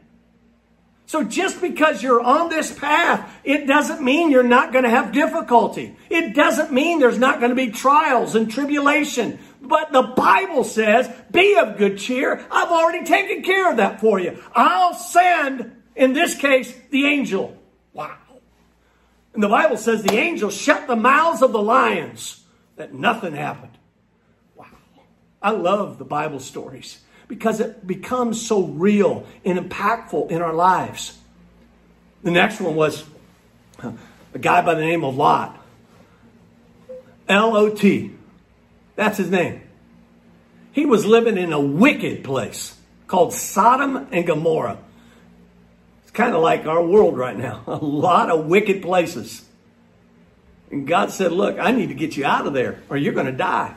So 1.07 1.25
just 1.25 1.61
because 1.61 2.02
you're 2.02 2.21
on 2.21 2.50
this 2.50 2.71
path, 2.73 3.35
it 3.43 3.67
doesn't 3.67 4.02
mean 4.02 4.31
you're 4.31 4.43
not 4.43 4.73
going 4.73 4.85
to 4.85 4.90
have 4.90 5.11
difficulty. 5.11 5.97
It 6.11 6.35
doesn't 6.35 6.71
mean 6.71 6.99
there's 6.99 7.19
not 7.19 7.40
going 7.40 7.49
to 7.50 7.57
be 7.57 7.71
trials 7.71 8.35
and 8.35 8.50
tribulation. 8.50 9.38
But 9.61 9.93
the 9.93 10.03
Bible 10.03 10.65
says, 10.65 11.11
be 11.31 11.57
of 11.57 11.77
good 11.77 11.99
cheer. 11.99 12.47
I've 12.50 12.71
already 12.71 13.05
taken 13.05 13.43
care 13.43 13.71
of 13.71 13.79
that 13.79 14.00
for 14.00 14.19
you. 14.19 14.43
I'll 14.55 14.95
send, 14.95 15.83
in 15.97 16.12
this 16.12 16.35
case, 16.37 16.75
the 16.91 17.07
angel. 17.07 17.57
Wow. 17.93 18.17
And 19.35 19.43
the 19.43 19.49
Bible 19.49 19.77
says 19.77 20.03
the 20.03 20.17
angel 20.17 20.50
shut 20.50 20.87
the 20.87 20.97
mouths 20.97 21.43
of 21.43 21.53
the 21.53 21.62
lions, 21.62 22.45
that 22.77 22.95
nothing 22.95 23.35
happened. 23.35 23.77
Wow. 24.57 24.67
I 25.43 25.50
love 25.50 25.99
the 25.99 26.05
Bible 26.05 26.41
stories 26.41 27.00
because 27.27 27.61
it 27.61 27.87
becomes 27.87 28.41
so 28.45 28.62
real 28.62 29.27
and 29.45 29.59
impactful 29.59 30.31
in 30.31 30.41
our 30.41 30.55
lives. 30.55 31.19
The 32.23 32.31
next 32.31 32.61
one 32.61 32.75
was 32.75 33.05
a 33.83 34.38
guy 34.38 34.62
by 34.62 34.75
the 34.75 34.81
name 34.81 35.05
of 35.05 35.17
Lot. 35.17 35.62
L 37.29 37.55
O 37.57 37.69
T. 37.69 38.12
That's 38.99 39.17
his 39.17 39.31
name. 39.31 39.62
He 40.73 40.85
was 40.85 41.07
living 41.07 41.38
in 41.38 41.52
a 41.52 41.61
wicked 41.61 42.25
place 42.25 42.76
called 43.07 43.33
Sodom 43.33 44.09
and 44.11 44.26
Gomorrah. 44.26 44.76
It's 46.02 46.11
kind 46.11 46.35
of 46.35 46.43
like 46.43 46.67
our 46.67 46.85
world 46.85 47.17
right 47.17 47.38
now 47.38 47.62
a 47.69 47.76
lot 47.76 48.28
of 48.28 48.47
wicked 48.47 48.83
places. 48.83 49.45
And 50.73 50.85
God 50.85 51.12
said, 51.12 51.31
Look, 51.31 51.61
I 51.61 51.71
need 51.71 51.90
to 51.90 51.95
get 51.95 52.17
you 52.17 52.25
out 52.25 52.49
of 52.49 52.55
there 52.55 52.83
or 52.90 52.97
you're 52.97 53.12
going 53.12 53.26
to 53.26 53.33
die. 53.33 53.76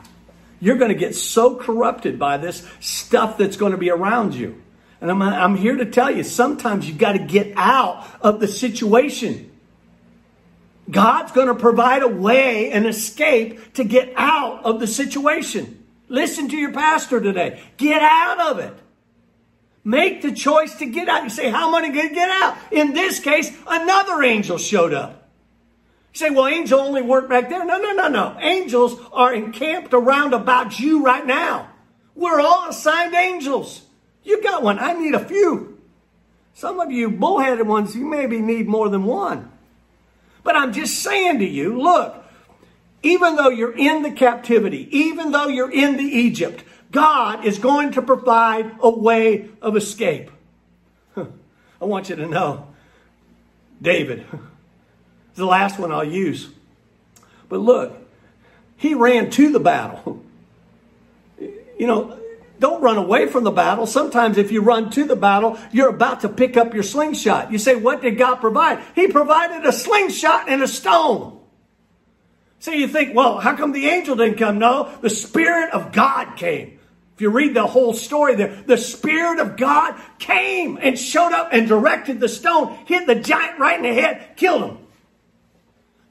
You're 0.58 0.76
going 0.76 0.90
to 0.90 0.98
get 0.98 1.14
so 1.14 1.54
corrupted 1.54 2.18
by 2.18 2.38
this 2.38 2.68
stuff 2.80 3.38
that's 3.38 3.56
going 3.56 3.72
to 3.72 3.78
be 3.78 3.90
around 3.90 4.34
you. 4.34 4.60
And 5.00 5.08
I'm, 5.08 5.22
I'm 5.22 5.54
here 5.54 5.76
to 5.76 5.86
tell 5.86 6.10
you, 6.10 6.24
sometimes 6.24 6.88
you've 6.88 6.98
got 6.98 7.12
to 7.12 7.20
get 7.20 7.52
out 7.54 8.08
of 8.20 8.40
the 8.40 8.48
situation. 8.48 9.51
God's 10.92 11.32
going 11.32 11.48
to 11.48 11.54
provide 11.54 12.02
a 12.02 12.08
way, 12.08 12.70
an 12.70 12.86
escape 12.86 13.74
to 13.74 13.84
get 13.84 14.12
out 14.16 14.64
of 14.64 14.78
the 14.78 14.86
situation. 14.86 15.84
Listen 16.08 16.48
to 16.50 16.56
your 16.56 16.72
pastor 16.72 17.20
today. 17.20 17.62
Get 17.78 18.02
out 18.02 18.38
of 18.40 18.58
it. 18.58 18.74
Make 19.84 20.22
the 20.22 20.32
choice 20.32 20.76
to 20.76 20.86
get 20.86 21.08
out. 21.08 21.24
You 21.24 21.30
say, 21.30 21.50
how 21.50 21.68
am 21.68 21.74
I 21.74 21.88
going 21.88 22.08
to 22.08 22.14
get 22.14 22.30
out? 22.30 22.56
In 22.70 22.92
this 22.92 23.18
case, 23.18 23.50
another 23.66 24.22
angel 24.22 24.58
showed 24.58 24.92
up. 24.92 25.30
You 26.12 26.18
say, 26.18 26.30
well, 26.30 26.46
angel 26.46 26.78
only 26.78 27.02
work 27.02 27.28
back 27.28 27.48
there. 27.48 27.64
No, 27.64 27.78
no, 27.78 27.92
no, 27.92 28.08
no. 28.08 28.36
Angels 28.40 29.00
are 29.12 29.32
encamped 29.32 29.94
around 29.94 30.34
about 30.34 30.78
you 30.78 31.02
right 31.02 31.24
now. 31.24 31.70
We're 32.14 32.40
all 32.40 32.68
assigned 32.68 33.14
angels. 33.14 33.82
You 34.22 34.42
got 34.42 34.62
one. 34.62 34.78
I 34.78 34.92
need 34.92 35.14
a 35.14 35.24
few. 35.24 35.80
Some 36.52 36.78
of 36.80 36.92
you 36.92 37.10
bullheaded 37.10 37.66
ones, 37.66 37.96
you 37.96 38.04
maybe 38.04 38.40
need 38.40 38.68
more 38.68 38.90
than 38.90 39.04
one. 39.04 39.51
But 40.44 40.56
I'm 40.56 40.72
just 40.72 41.00
saying 41.00 41.38
to 41.38 41.46
you, 41.46 41.80
look, 41.80 42.16
even 43.02 43.36
though 43.36 43.48
you're 43.48 43.76
in 43.76 44.02
the 44.02 44.10
captivity, 44.10 44.88
even 44.96 45.32
though 45.32 45.48
you're 45.48 45.70
in 45.70 45.96
the 45.96 46.04
Egypt, 46.04 46.64
God 46.90 47.44
is 47.44 47.58
going 47.58 47.92
to 47.92 48.02
provide 48.02 48.76
a 48.80 48.90
way 48.90 49.48
of 49.60 49.76
escape. 49.76 50.30
I 51.16 51.84
want 51.84 52.10
you 52.10 52.16
to 52.16 52.26
know, 52.26 52.68
David. 53.80 54.24
The 55.34 55.46
last 55.46 55.78
one 55.78 55.90
I'll 55.90 56.04
use. 56.04 56.50
But 57.48 57.60
look, 57.60 57.96
he 58.76 58.92
ran 58.94 59.30
to 59.30 59.50
the 59.50 59.60
battle. 59.60 60.22
You 61.78 61.88
know, 61.88 62.20
don't 62.58 62.82
run 62.82 62.96
away 62.96 63.26
from 63.26 63.44
the 63.44 63.50
battle. 63.50 63.86
Sometimes 63.86 64.38
if 64.38 64.52
you 64.52 64.62
run 64.62 64.90
to 64.90 65.04
the 65.04 65.16
battle, 65.16 65.58
you're 65.72 65.88
about 65.88 66.20
to 66.20 66.28
pick 66.28 66.56
up 66.56 66.74
your 66.74 66.82
slingshot. 66.82 67.50
You 67.50 67.58
say, 67.58 67.74
what 67.74 68.02
did 68.02 68.18
God 68.18 68.36
provide? 68.36 68.82
He 68.94 69.08
provided 69.08 69.66
a 69.66 69.72
slingshot 69.72 70.48
and 70.48 70.62
a 70.62 70.68
stone. 70.68 71.40
So 72.60 72.70
you 72.70 72.86
think, 72.86 73.14
well, 73.14 73.40
how 73.40 73.56
come 73.56 73.72
the 73.72 73.88
angel 73.88 74.14
didn't 74.14 74.38
come? 74.38 74.60
No, 74.60 74.96
the 75.00 75.10
Spirit 75.10 75.72
of 75.72 75.90
God 75.92 76.36
came. 76.36 76.78
If 77.16 77.20
you 77.20 77.30
read 77.30 77.54
the 77.54 77.66
whole 77.66 77.92
story 77.92 78.36
there, 78.36 78.62
the 78.66 78.78
Spirit 78.78 79.40
of 79.40 79.56
God 79.56 80.00
came 80.18 80.78
and 80.80 80.98
showed 80.98 81.32
up 81.32 81.48
and 81.52 81.66
directed 81.66 82.20
the 82.20 82.28
stone, 82.28 82.78
hit 82.86 83.06
the 83.06 83.16
giant 83.16 83.58
right 83.58 83.76
in 83.76 83.82
the 83.82 84.00
head, 84.00 84.36
killed 84.36 84.62
him. 84.62 84.78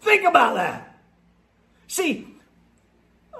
Think 0.02 0.26
about 0.26 0.56
that. 0.56 1.00
See, 1.88 2.28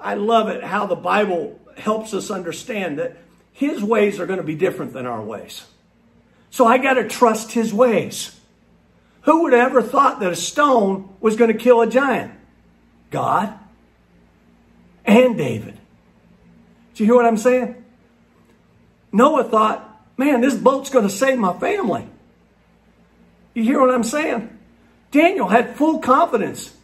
I 0.00 0.14
love 0.14 0.48
it 0.48 0.64
how 0.64 0.86
the 0.86 0.96
Bible 0.96 1.60
helps 1.78 2.14
us 2.14 2.30
understand 2.30 2.98
that 2.98 3.16
his 3.52 3.82
ways 3.82 4.18
are 4.20 4.26
going 4.26 4.38
to 4.38 4.44
be 4.44 4.54
different 4.54 4.92
than 4.92 5.06
our 5.06 5.22
ways. 5.22 5.64
So 6.50 6.66
I 6.66 6.78
got 6.78 6.94
to 6.94 7.08
trust 7.08 7.52
his 7.52 7.72
ways. 7.72 8.38
Who 9.22 9.44
would 9.44 9.52
have 9.52 9.70
ever 9.70 9.82
thought 9.82 10.20
that 10.20 10.32
a 10.32 10.36
stone 10.36 11.14
was 11.20 11.36
going 11.36 11.52
to 11.52 11.58
kill 11.58 11.80
a 11.80 11.86
giant? 11.86 12.32
God 13.10 13.58
and 15.04 15.36
David. 15.36 15.78
Do 16.94 17.04
you 17.04 17.06
hear 17.06 17.14
what 17.14 17.26
I'm 17.26 17.36
saying? 17.36 17.82
Noah 19.12 19.44
thought, 19.44 20.06
man, 20.16 20.40
this 20.40 20.54
boat's 20.54 20.90
going 20.90 21.06
to 21.06 21.14
save 21.14 21.38
my 21.38 21.58
family. 21.58 22.06
You 23.54 23.62
hear 23.62 23.80
what 23.80 23.94
I'm 23.94 24.04
saying? 24.04 24.58
Daniel 25.10 25.46
had 25.46 25.76
full 25.76 25.98
confidence 25.98 26.74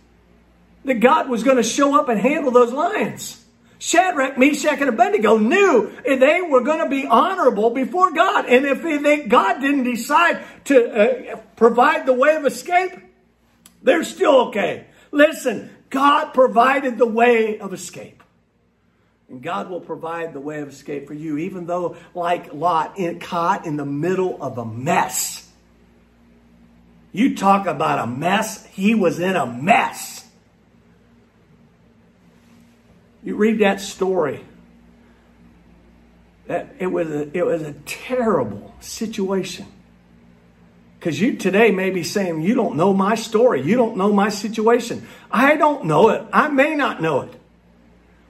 that 0.84 0.94
God 0.94 1.28
was 1.28 1.42
going 1.42 1.56
to 1.56 1.62
show 1.62 1.98
up 1.98 2.08
and 2.08 2.20
handle 2.20 2.50
those 2.50 2.72
lions. 2.72 3.42
Shadrach, 3.78 4.36
Meshach, 4.36 4.80
and 4.80 4.88
Abednego 4.88 5.38
knew 5.38 5.92
they 6.04 6.42
were 6.42 6.62
going 6.62 6.80
to 6.80 6.88
be 6.88 7.06
honorable 7.06 7.70
before 7.70 8.12
God. 8.12 8.46
And 8.46 8.66
if 8.66 8.82
they, 8.82 8.98
think 8.98 9.28
God 9.28 9.60
didn't 9.60 9.84
decide 9.84 10.42
to 10.64 11.32
uh, 11.32 11.36
provide 11.56 12.06
the 12.06 12.12
way 12.12 12.34
of 12.34 12.44
escape, 12.44 12.92
they're 13.82 14.04
still 14.04 14.48
okay. 14.48 14.86
Listen, 15.12 15.70
God 15.90 16.34
provided 16.34 16.98
the 16.98 17.06
way 17.06 17.58
of 17.58 17.72
escape. 17.72 18.22
And 19.28 19.42
God 19.42 19.70
will 19.70 19.80
provide 19.80 20.32
the 20.32 20.40
way 20.40 20.60
of 20.60 20.68
escape 20.68 21.06
for 21.06 21.14
you, 21.14 21.38
even 21.38 21.66
though, 21.66 21.96
like 22.14 22.52
Lot, 22.52 22.98
in, 22.98 23.20
caught 23.20 23.66
in 23.66 23.76
the 23.76 23.84
middle 23.84 24.42
of 24.42 24.58
a 24.58 24.64
mess. 24.64 25.48
You 27.12 27.36
talk 27.36 27.66
about 27.66 27.98
a 27.98 28.06
mess. 28.06 28.66
He 28.66 28.94
was 28.94 29.20
in 29.20 29.36
a 29.36 29.46
mess. 29.46 30.17
You 33.28 33.36
read 33.36 33.58
that 33.58 33.78
story. 33.82 34.42
That 36.46 36.76
it 36.78 36.86
was 36.86 37.10
a, 37.10 37.36
it 37.36 37.44
was 37.44 37.60
a 37.60 37.74
terrible 37.84 38.74
situation. 38.80 39.66
Because 40.98 41.20
you 41.20 41.36
today 41.36 41.70
may 41.70 41.90
be 41.90 42.04
saying, 42.04 42.40
You 42.40 42.54
don't 42.54 42.76
know 42.76 42.94
my 42.94 43.16
story. 43.16 43.60
You 43.60 43.76
don't 43.76 43.98
know 43.98 44.14
my 44.14 44.30
situation. 44.30 45.06
I 45.30 45.56
don't 45.56 45.84
know 45.84 46.08
it. 46.08 46.24
I 46.32 46.48
may 46.48 46.74
not 46.74 47.02
know 47.02 47.20
it. 47.20 47.34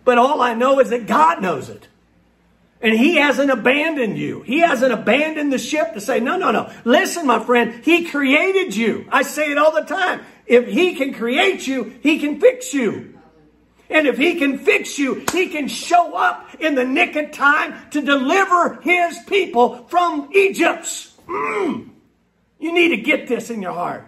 But 0.05 0.19
all 0.19 0.43
I 0.43 0.55
know 0.55 0.81
is 0.81 0.91
that 0.91 1.07
God 1.07 1.43
knows 1.43 1.69
it. 1.69 1.87
And 2.81 2.93
he 2.93 3.19
hasn't 3.19 3.53
abandoned 3.53 4.19
you. 4.19 4.43
He 4.43 4.59
hasn't 4.59 4.93
abandoned 4.93 5.53
the 5.53 5.59
ship 5.59 5.95
to 5.95 6.01
say, 6.01 6.19
no, 6.19 6.37
no, 6.37 6.51
no. 6.51 6.73
Listen, 6.85 7.25
my 7.25 7.39
friend, 7.39 7.85
he 7.85 8.07
created 8.07 8.75
you. 8.75 9.07
I 9.13 9.23
say 9.23 9.53
it 9.53 9.59
all 9.59 9.71
the 9.71 9.83
time. 9.83 10.23
If 10.45 10.67
he 10.67 10.97
can 10.97 11.15
create 11.15 11.69
you, 11.69 11.97
he 12.03 12.19
can 12.19 12.41
fix 12.41 12.75
you. 12.75 13.18
And 13.91 14.07
if 14.07 14.19
he 14.19 14.35
can 14.35 14.59
fix 14.59 14.99
you, 14.99 15.25
he 15.33 15.49
can 15.49 15.69
show 15.69 16.15
up 16.15 16.55
in 16.61 16.75
the 16.75 16.85
nick 16.85 17.17
of 17.17 17.33
time 17.33 17.91
to 17.91 18.03
deliver 18.03 18.75
his 18.83 19.19
people 19.27 19.87
from 19.89 20.31
Egypt. 20.35 20.85
Mm. 21.27 21.89
You 22.59 22.73
need 22.73 22.89
to 22.89 22.99
get 22.99 23.29
this 23.29 23.51
in 23.51 23.63
your 23.63 23.73
heart. 23.73 24.07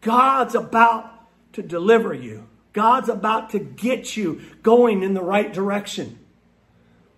God's 0.00 0.54
about 0.54 1.12
to 1.52 1.62
deliver 1.62 2.12
you. 2.12 2.48
God's 2.72 3.08
about 3.08 3.50
to 3.50 3.58
get 3.58 4.16
you 4.16 4.42
going 4.62 5.02
in 5.02 5.14
the 5.14 5.22
right 5.22 5.52
direction. 5.52 6.18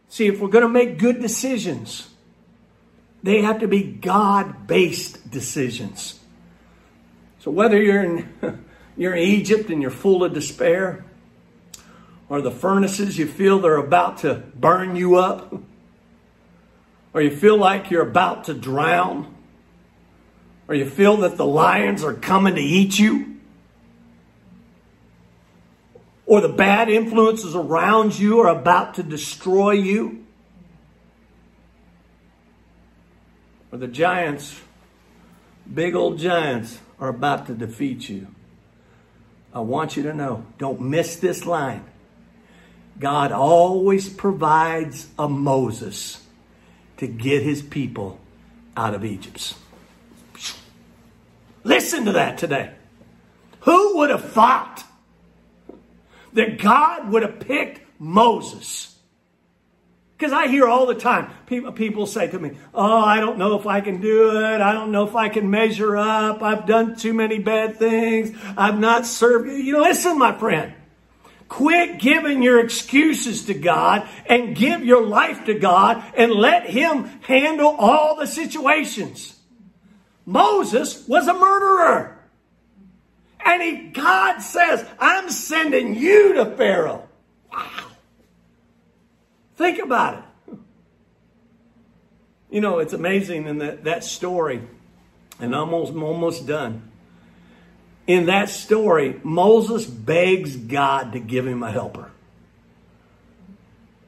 See, 0.09 0.27
if 0.27 0.41
we're 0.41 0.49
going 0.49 0.63
to 0.63 0.69
make 0.69 0.99
good 0.99 1.21
decisions, 1.21 2.09
they 3.23 3.43
have 3.43 3.61
to 3.61 3.69
be 3.69 3.83
God 3.83 4.67
based 4.67 5.31
decisions. 5.31 6.19
So 7.41 7.45
So 7.45 7.51
whether 7.51 7.81
you're 7.81 8.03
in, 8.03 8.65
you're 8.97 9.15
in 9.15 9.23
Egypt 9.23 9.71
and 9.71 9.83
you're 9.83 9.91
full 9.91 10.25
of 10.25 10.33
despair, 10.33 11.05
or 12.29 12.43
the 12.43 12.51
furnaces 12.51 13.17
you 13.19 13.27
feel 13.27 13.59
they're 13.59 13.77
about 13.77 14.19
to 14.19 14.35
burn 14.55 14.97
you 14.97 15.17
up, 15.17 15.55
or 17.15 17.23
you 17.23 17.35
feel 17.35 17.57
like 17.57 17.91
you're 17.91 18.03
about 18.03 18.45
to 18.45 18.55
drown, 18.55 19.35
or 20.69 20.75
you 20.75 20.89
feel 20.89 21.17
that 21.19 21.37
the 21.37 21.47
lions 21.47 22.05
are 22.05 22.13
coming 22.13 22.55
to 22.55 22.61
eat 22.61 22.99
you, 22.99 23.37
or 26.27 26.43
the 26.43 26.49
bad 26.49 26.91
influences 26.91 27.55
around 27.57 28.19
you 28.19 28.41
are 28.41 28.49
about 28.49 28.95
to 28.95 29.03
destroy 29.03 29.71
you, 29.71 30.27
or 33.73 33.79
the 33.79 33.89
giants, 33.89 34.61
big 35.73 35.95
old 35.95 36.19
giants, 36.19 36.79
are 37.01 37.09
about 37.09 37.47
to 37.47 37.55
defeat 37.55 38.09
you. 38.11 38.27
I 39.55 39.61
want 39.61 39.97
you 39.97 40.03
to 40.03 40.13
know 40.13 40.45
don't 40.59 40.81
miss 40.81 41.17
this 41.17 41.47
line. 41.47 41.85
God 42.99 43.33
always 43.33 44.09
provides 44.09 45.07
a 45.19 45.29
Moses 45.29 46.25
to 46.97 47.07
get 47.07 47.43
his 47.43 47.63
people 47.63 48.19
out 48.77 48.95
of 48.95 49.05
Egypt. 49.05 49.55
Listen 51.65 52.05
to 52.07 52.13
that 52.13 52.39
today. 52.39 52.73
Who 53.61 53.99
would 53.99 54.11
have 54.11 54.31
thought 54.31 54.85
that 56.33 56.59
God 56.59 57.11
would 57.11 57.23
have 57.23 57.41
picked 57.41 57.81
Moses? 58.01 58.97
Because 60.17 60.33
I 60.33 60.49
hear 60.49 60.67
all 60.67 60.87
the 60.87 60.97
time 60.97 61.31
people, 61.47 62.07
say 62.07 62.27
to 62.27 62.39
me, 62.39 62.57
Oh, 62.75 62.99
I 62.99 63.21
don't 63.21 63.39
know 63.39 63.57
if 63.59 63.67
I 63.67 63.81
can 63.81 64.01
do 64.01 64.37
it. 64.37 64.61
I 64.61 64.73
don't 64.73 64.91
know 64.91 65.07
if 65.07 65.15
I 65.15 65.29
can 65.29 65.49
measure 65.49 65.97
up. 65.97 66.43
I've 66.43 66.67
done 66.67 66.97
too 66.97 67.13
many 67.13 67.39
bad 67.39 67.77
things. 67.77 68.37
I've 68.57 68.79
not 68.79 69.07
served. 69.07 69.49
You 69.49 69.81
listen, 69.81 70.19
my 70.19 70.37
friend. 70.37 70.75
Quit 71.49 71.99
giving 71.99 72.43
your 72.43 72.61
excuses 72.61 73.47
to 73.47 73.55
God 73.55 74.07
and 74.27 74.55
give 74.55 74.85
your 74.85 75.07
life 75.07 75.47
to 75.47 75.55
God 75.55 76.05
and 76.17 76.31
let 76.31 76.69
Him 76.69 77.05
handle 77.23 77.75
all 77.79 78.17
the 78.17 78.27
situations. 78.27 79.35
Moses 80.27 81.09
was 81.09 81.27
a 81.27 81.33
murderer. 81.33 82.19
And 83.45 83.63
he, 83.63 83.89
God 83.89 84.41
says, 84.41 84.87
I'm 84.99 85.31
sending 85.31 85.95
you 85.95 86.35
to 86.35 86.45
Pharaoh. 86.57 87.09
Wow. 87.51 87.87
Think 89.57 89.79
about 89.79 90.19
it. 90.19 90.59
You 92.51 92.61
know, 92.61 92.79
it's 92.79 92.93
amazing 92.93 93.47
in 93.47 93.59
that, 93.59 93.85
that 93.85 94.05
story, 94.05 94.63
and 95.41 95.55
I'm 95.55 95.73
almost, 95.73 95.93
I'm 95.93 96.03
almost 96.03 96.47
done 96.47 96.88
in 98.09 98.27
that 98.27 98.49
story, 98.49 99.21
Moses 99.23 99.87
begs 99.87 100.57
God 100.57 101.13
to 101.13 101.21
give 101.21 101.47
him 101.47 101.63
a 101.63 101.71
helper. 101.71 102.11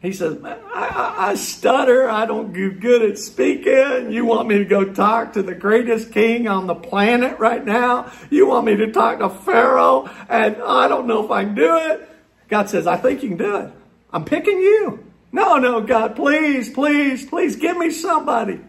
He 0.00 0.12
says, 0.12 0.42
I, 0.42 0.56
I, 0.74 1.14
I, 1.28 1.34
stutter. 1.34 2.08
I 2.08 2.24
don't 2.24 2.54
do 2.54 2.72
good 2.72 3.02
at 3.02 3.18
speaking. 3.18 4.10
You 4.10 4.24
want 4.24 4.48
me 4.48 4.56
to 4.56 4.64
go 4.64 4.94
talk 4.94 5.34
to 5.34 5.42
the 5.42 5.54
greatest 5.54 6.12
king 6.12 6.48
on 6.48 6.66
the 6.66 6.74
planet 6.74 7.38
right 7.38 7.62
now? 7.62 8.10
You 8.30 8.46
want 8.46 8.64
me 8.64 8.76
to 8.76 8.90
talk 8.90 9.18
to 9.18 9.28
Pharaoh? 9.28 10.08
And 10.30 10.56
I 10.62 10.88
don't 10.88 11.06
know 11.06 11.22
if 11.22 11.30
I 11.30 11.44
can 11.44 11.54
do 11.54 11.76
it. 11.76 12.08
God 12.48 12.70
says, 12.70 12.86
I 12.86 12.96
think 12.96 13.22
you 13.22 13.28
can 13.28 13.38
do 13.38 13.56
it. 13.56 13.72
I'm 14.10 14.24
picking 14.24 14.58
you. 14.58 15.04
No, 15.32 15.58
no, 15.58 15.82
God, 15.82 16.16
please, 16.16 16.70
please, 16.70 17.26
please 17.26 17.56
give 17.56 17.76
me 17.76 17.90
somebody. 17.90 18.60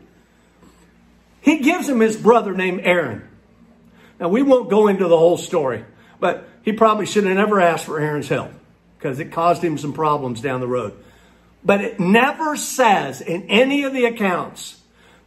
He 1.39 1.59
gives 1.59 1.87
him 1.87 2.01
his 2.01 2.17
brother 2.17 2.53
named 2.53 2.81
Aaron. 2.83 3.30
Now, 4.21 4.29
we 4.29 4.43
won't 4.43 4.69
go 4.69 4.87
into 4.87 5.07
the 5.07 5.17
whole 5.17 5.37
story, 5.37 5.83
but 6.19 6.47
he 6.61 6.73
probably 6.73 7.07
should 7.07 7.25
have 7.25 7.35
never 7.35 7.59
asked 7.59 7.85
for 7.85 7.99
Aaron's 7.99 8.29
help 8.29 8.51
because 8.97 9.19
it 9.19 9.31
caused 9.31 9.63
him 9.63 9.79
some 9.79 9.93
problems 9.93 10.41
down 10.41 10.59
the 10.59 10.67
road. 10.67 10.93
But 11.65 11.81
it 11.81 11.99
never 11.99 12.55
says 12.55 13.21
in 13.21 13.49
any 13.49 13.83
of 13.83 13.93
the 13.93 14.05
accounts 14.05 14.79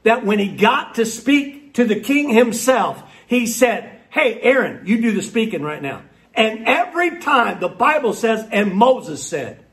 that 0.05 0.25
when 0.25 0.39
he 0.39 0.57
got 0.57 0.95
to 0.95 1.07
speak 1.07 1.75
to 1.75 1.85
the 1.85 1.99
king 1.99 2.29
himself, 2.29 3.03
he 3.27 3.49
said, 3.49 4.01
Hey, 4.11 4.41
Aaron, 4.41 4.87
you 4.87 5.03
do 5.03 5.11
the 5.13 5.23
speaking 5.23 5.63
right 5.63 5.83
now. 5.83 6.03
And 6.33 6.67
every 6.67 7.19
time 7.19 7.59
the 7.59 7.69
Bible 7.69 8.13
says, 8.13 8.47
and 8.53 8.75
Moses 8.75 9.27
said, 9.27 9.65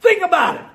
think 0.00 0.22
about 0.22 0.56
it. 0.56 0.66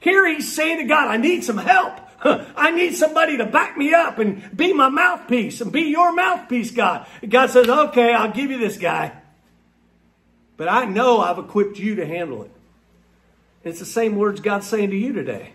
Here 0.00 0.26
he's 0.26 0.52
saying 0.52 0.78
to 0.78 0.84
God, 0.84 1.08
I 1.08 1.16
need 1.18 1.44
some 1.44 1.58
help. 1.58 2.00
I 2.22 2.70
need 2.70 2.94
somebody 2.94 3.36
to 3.36 3.46
back 3.46 3.76
me 3.76 3.92
up 3.94 4.18
and 4.18 4.56
be 4.56 4.72
my 4.72 4.88
mouthpiece 4.88 5.60
and 5.60 5.70
be 5.70 5.82
your 5.82 6.12
mouthpiece, 6.12 6.70
God. 6.70 7.06
And 7.22 7.30
God 7.30 7.50
says, 7.50 7.68
okay, 7.68 8.12
I'll 8.12 8.32
give 8.32 8.50
you 8.50 8.58
this 8.58 8.78
guy. 8.78 9.12
But 10.56 10.68
I 10.68 10.86
know 10.86 11.20
I've 11.20 11.38
equipped 11.38 11.78
you 11.78 11.96
to 11.96 12.06
handle 12.06 12.42
it. 12.42 12.50
It's 13.64 13.80
the 13.80 13.86
same 13.86 14.16
words 14.16 14.40
God's 14.40 14.66
saying 14.66 14.90
to 14.90 14.96
you 14.96 15.12
today. 15.12 15.52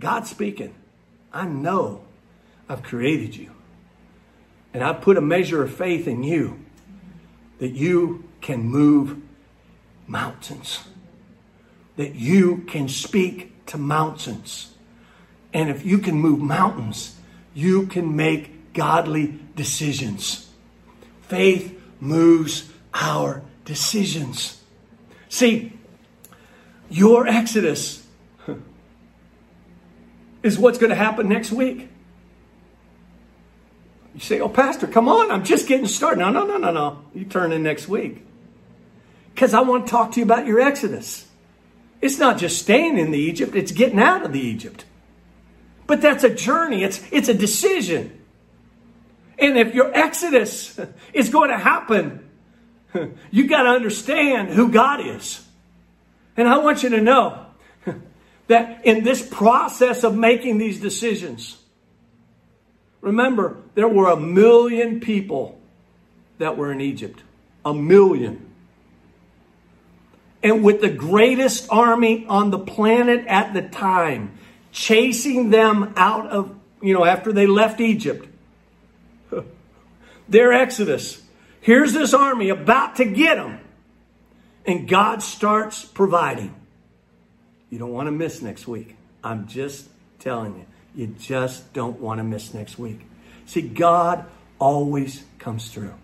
God's 0.00 0.30
speaking. 0.30 0.74
I 1.32 1.46
know 1.46 2.02
I've 2.68 2.82
created 2.82 3.36
you. 3.36 3.50
And 4.74 4.82
I've 4.82 5.00
put 5.02 5.16
a 5.16 5.20
measure 5.20 5.62
of 5.62 5.72
faith 5.72 6.08
in 6.08 6.22
you 6.22 6.58
that 7.58 7.72
you 7.72 8.24
can 8.40 8.62
move 8.64 9.18
mountains, 10.06 10.80
that 11.96 12.14
you 12.14 12.64
can 12.66 12.88
speak 12.88 13.66
to 13.66 13.78
mountains. 13.78 14.71
And 15.52 15.68
if 15.68 15.84
you 15.84 15.98
can 15.98 16.16
move 16.16 16.40
mountains, 16.40 17.16
you 17.54 17.86
can 17.86 18.16
make 18.16 18.72
godly 18.72 19.38
decisions. 19.54 20.50
Faith 21.22 21.78
moves 22.00 22.70
our 22.94 23.42
decisions. 23.64 24.62
See, 25.28 25.72
your 26.90 27.26
exodus 27.26 28.06
is 30.42 30.58
what's 30.58 30.78
going 30.78 30.90
to 30.90 30.96
happen 30.96 31.28
next 31.28 31.52
week. 31.52 31.88
You 34.14 34.20
say, 34.20 34.40
Oh, 34.40 34.48
Pastor, 34.48 34.86
come 34.86 35.08
on, 35.08 35.30
I'm 35.30 35.44
just 35.44 35.68
getting 35.68 35.86
started. 35.86 36.20
No, 36.20 36.30
no, 36.30 36.44
no, 36.44 36.58
no, 36.58 36.70
no. 36.70 36.98
You 37.14 37.24
turn 37.24 37.52
in 37.52 37.62
next 37.62 37.88
week. 37.88 38.24
Because 39.34 39.54
I 39.54 39.60
want 39.60 39.86
to 39.86 39.90
talk 39.90 40.12
to 40.12 40.20
you 40.20 40.24
about 40.24 40.46
your 40.46 40.60
exodus. 40.60 41.26
It's 42.02 42.18
not 42.18 42.36
just 42.36 42.60
staying 42.60 42.98
in 42.98 43.10
the 43.10 43.18
Egypt, 43.18 43.54
it's 43.54 43.72
getting 43.72 43.98
out 43.98 44.24
of 44.24 44.32
the 44.32 44.40
Egypt. 44.40 44.84
But 45.86 46.00
that's 46.00 46.24
a 46.24 46.30
journey, 46.34 46.84
it's, 46.84 47.02
it's 47.10 47.28
a 47.28 47.34
decision. 47.34 48.18
And 49.38 49.58
if 49.58 49.74
your 49.74 49.92
exodus 49.92 50.78
is 51.12 51.28
going 51.28 51.50
to 51.50 51.58
happen, 51.58 52.28
you 53.30 53.48
got 53.48 53.64
to 53.64 53.70
understand 53.70 54.50
who 54.50 54.70
God 54.70 55.00
is. 55.04 55.44
And 56.36 56.48
I 56.48 56.58
want 56.58 56.82
you 56.82 56.90
to 56.90 57.00
know 57.00 57.46
that 58.46 58.86
in 58.86 59.04
this 59.04 59.26
process 59.26 60.04
of 60.04 60.16
making 60.16 60.58
these 60.58 60.80
decisions, 60.80 61.58
remember, 63.00 63.58
there 63.74 63.88
were 63.88 64.10
a 64.10 64.16
million 64.16 65.00
people 65.00 65.60
that 66.38 66.56
were 66.56 66.72
in 66.72 66.80
Egypt. 66.80 67.22
A 67.64 67.74
million. 67.74 68.48
And 70.42 70.64
with 70.64 70.80
the 70.80 70.90
greatest 70.90 71.68
army 71.70 72.26
on 72.28 72.50
the 72.50 72.58
planet 72.58 73.26
at 73.26 73.54
the 73.54 73.62
time, 73.62 74.38
chasing 74.72 75.50
them 75.50 75.92
out 75.96 76.26
of, 76.28 76.54
you 76.80 76.94
know, 76.94 77.04
after 77.04 77.32
they 77.32 77.46
left 77.46 77.80
Egypt. 77.80 78.28
Their 80.28 80.52
exodus. 80.52 81.22
Here's 81.60 81.92
this 81.92 82.14
army 82.14 82.48
about 82.48 82.96
to 82.96 83.04
get 83.04 83.36
them. 83.36 83.60
And 84.66 84.88
God 84.88 85.22
starts 85.22 85.84
providing. 85.84 86.54
You 87.70 87.78
don't 87.78 87.92
want 87.92 88.06
to 88.06 88.12
miss 88.12 88.42
next 88.42 88.66
week. 88.66 88.96
I'm 89.22 89.46
just 89.46 89.88
telling 90.18 90.56
you. 90.56 90.66
You 90.94 91.06
just 91.18 91.72
don't 91.72 92.00
want 92.00 92.18
to 92.18 92.24
miss 92.24 92.54
next 92.54 92.78
week. 92.78 93.06
See, 93.46 93.62
God 93.62 94.24
always 94.58 95.24
comes 95.38 95.70
through. 95.70 95.94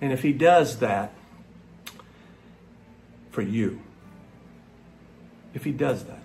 And 0.00 0.12
if 0.12 0.22
He 0.22 0.32
does 0.32 0.78
that 0.80 1.12
for 3.30 3.42
you, 3.42 3.80
if 5.56 5.64
he 5.64 5.72
does 5.72 6.04
that. 6.04 6.22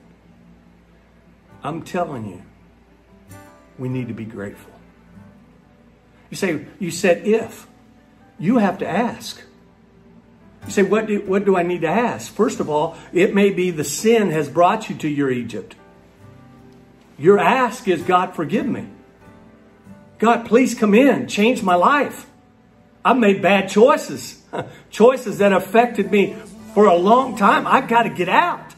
I'm 1.63 1.83
telling 1.83 2.27
you, 2.27 2.43
we 3.79 3.87
need 3.87 4.09
to 4.09 4.13
be 4.13 4.25
grateful. 4.25 4.73
You 6.29 6.35
say, 6.35 6.65
you 6.79 6.91
said 6.91 7.25
if. 7.25 7.65
You 8.37 8.57
have 8.57 8.79
to 8.79 8.87
ask. 8.87 9.41
You 10.65 10.71
say, 10.71 10.83
what 10.83 11.07
do, 11.07 11.21
what 11.21 11.45
do 11.45 11.55
I 11.55 11.63
need 11.63 11.81
to 11.81 11.87
ask? 11.87 12.33
First 12.33 12.59
of 12.59 12.69
all, 12.69 12.97
it 13.13 13.33
may 13.33 13.51
be 13.51 13.71
the 13.71 13.85
sin 13.85 14.31
has 14.31 14.49
brought 14.49 14.89
you 14.89 14.97
to 14.97 15.07
your 15.07 15.31
Egypt. 15.31 15.75
Your 17.17 17.39
ask 17.39 17.87
is, 17.87 18.03
God, 18.03 18.35
forgive 18.35 18.65
me. 18.65 18.87
God, 20.19 20.45
please 20.45 20.75
come 20.75 20.93
in, 20.93 21.27
change 21.27 21.63
my 21.63 21.75
life. 21.75 22.27
I've 23.05 23.17
made 23.17 23.41
bad 23.41 23.69
choices, 23.69 24.43
choices 24.89 25.37
that 25.37 25.53
affected 25.53 26.11
me 26.11 26.35
for 26.73 26.85
a 26.85 26.95
long 26.95 27.37
time. 27.37 27.65
I've 27.65 27.87
got 27.87 28.03
to 28.03 28.09
get 28.09 28.27
out. 28.27 28.75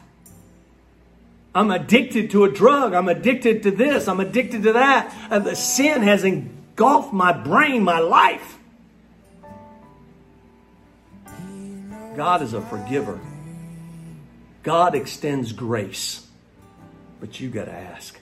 I'm 1.54 1.70
addicted 1.70 2.30
to 2.32 2.44
a 2.44 2.50
drug. 2.50 2.94
I'm 2.94 3.08
addicted 3.08 3.62
to 3.62 3.70
this. 3.70 4.08
I'm 4.08 4.20
addicted 4.20 4.64
to 4.64 4.72
that. 4.72 5.14
And 5.30 5.44
the 5.44 5.54
sin 5.54 6.02
has 6.02 6.24
engulfed 6.24 7.12
my 7.12 7.32
brain, 7.32 7.84
my 7.84 8.00
life. 8.00 8.58
God 12.16 12.42
is 12.42 12.54
a 12.54 12.60
forgiver. 12.60 13.20
God 14.62 14.94
extends 14.94 15.52
grace. 15.52 16.26
But 17.20 17.38
you 17.38 17.50
got 17.50 17.66
to 17.66 17.72
ask. 17.72 18.18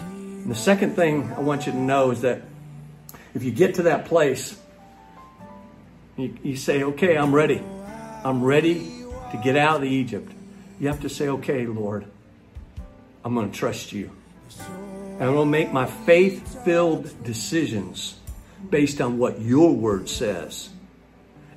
And 0.00 0.50
the 0.50 0.56
second 0.56 0.96
thing 0.96 1.32
I 1.32 1.40
want 1.40 1.66
you 1.66 1.72
to 1.72 1.78
know 1.78 2.10
is 2.10 2.22
that 2.22 2.42
if 3.34 3.44
you 3.44 3.50
get 3.50 3.76
to 3.76 3.84
that 3.84 4.06
place, 4.06 4.58
you, 6.16 6.36
you 6.42 6.56
say, 6.56 6.82
okay, 6.82 7.16
I'm 7.16 7.34
ready. 7.34 7.62
I'm 8.24 8.42
ready 8.42 8.80
to 9.30 9.40
get 9.42 9.56
out 9.56 9.78
of 9.78 9.84
Egypt. 9.84 10.32
You 10.78 10.88
have 10.88 11.00
to 11.00 11.08
say, 11.08 11.28
okay, 11.28 11.66
Lord, 11.66 12.06
I'm 13.24 13.34
going 13.34 13.50
to 13.50 13.56
trust 13.56 13.92
you. 13.92 14.10
And 14.58 15.22
I'm 15.22 15.34
going 15.34 15.46
to 15.46 15.50
make 15.50 15.72
my 15.72 15.86
faith 15.86 16.64
filled 16.64 17.22
decisions 17.22 18.18
based 18.70 19.00
on 19.00 19.18
what 19.18 19.40
your 19.40 19.72
word 19.72 20.08
says. 20.08 20.70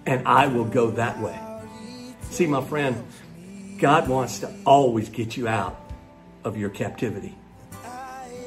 And 0.06 0.28
I 0.28 0.48
will 0.48 0.66
go 0.66 0.92
that 0.92 1.20
way. 1.20 1.40
See, 2.30 2.46
my 2.46 2.64
friend, 2.64 3.04
God 3.80 4.08
wants 4.08 4.40
to 4.40 4.54
always 4.66 5.10
get 5.10 5.36
you 5.36 5.48
out 5.48 5.80
of 6.44 6.58
your 6.58 6.70
captivity. 6.70 7.36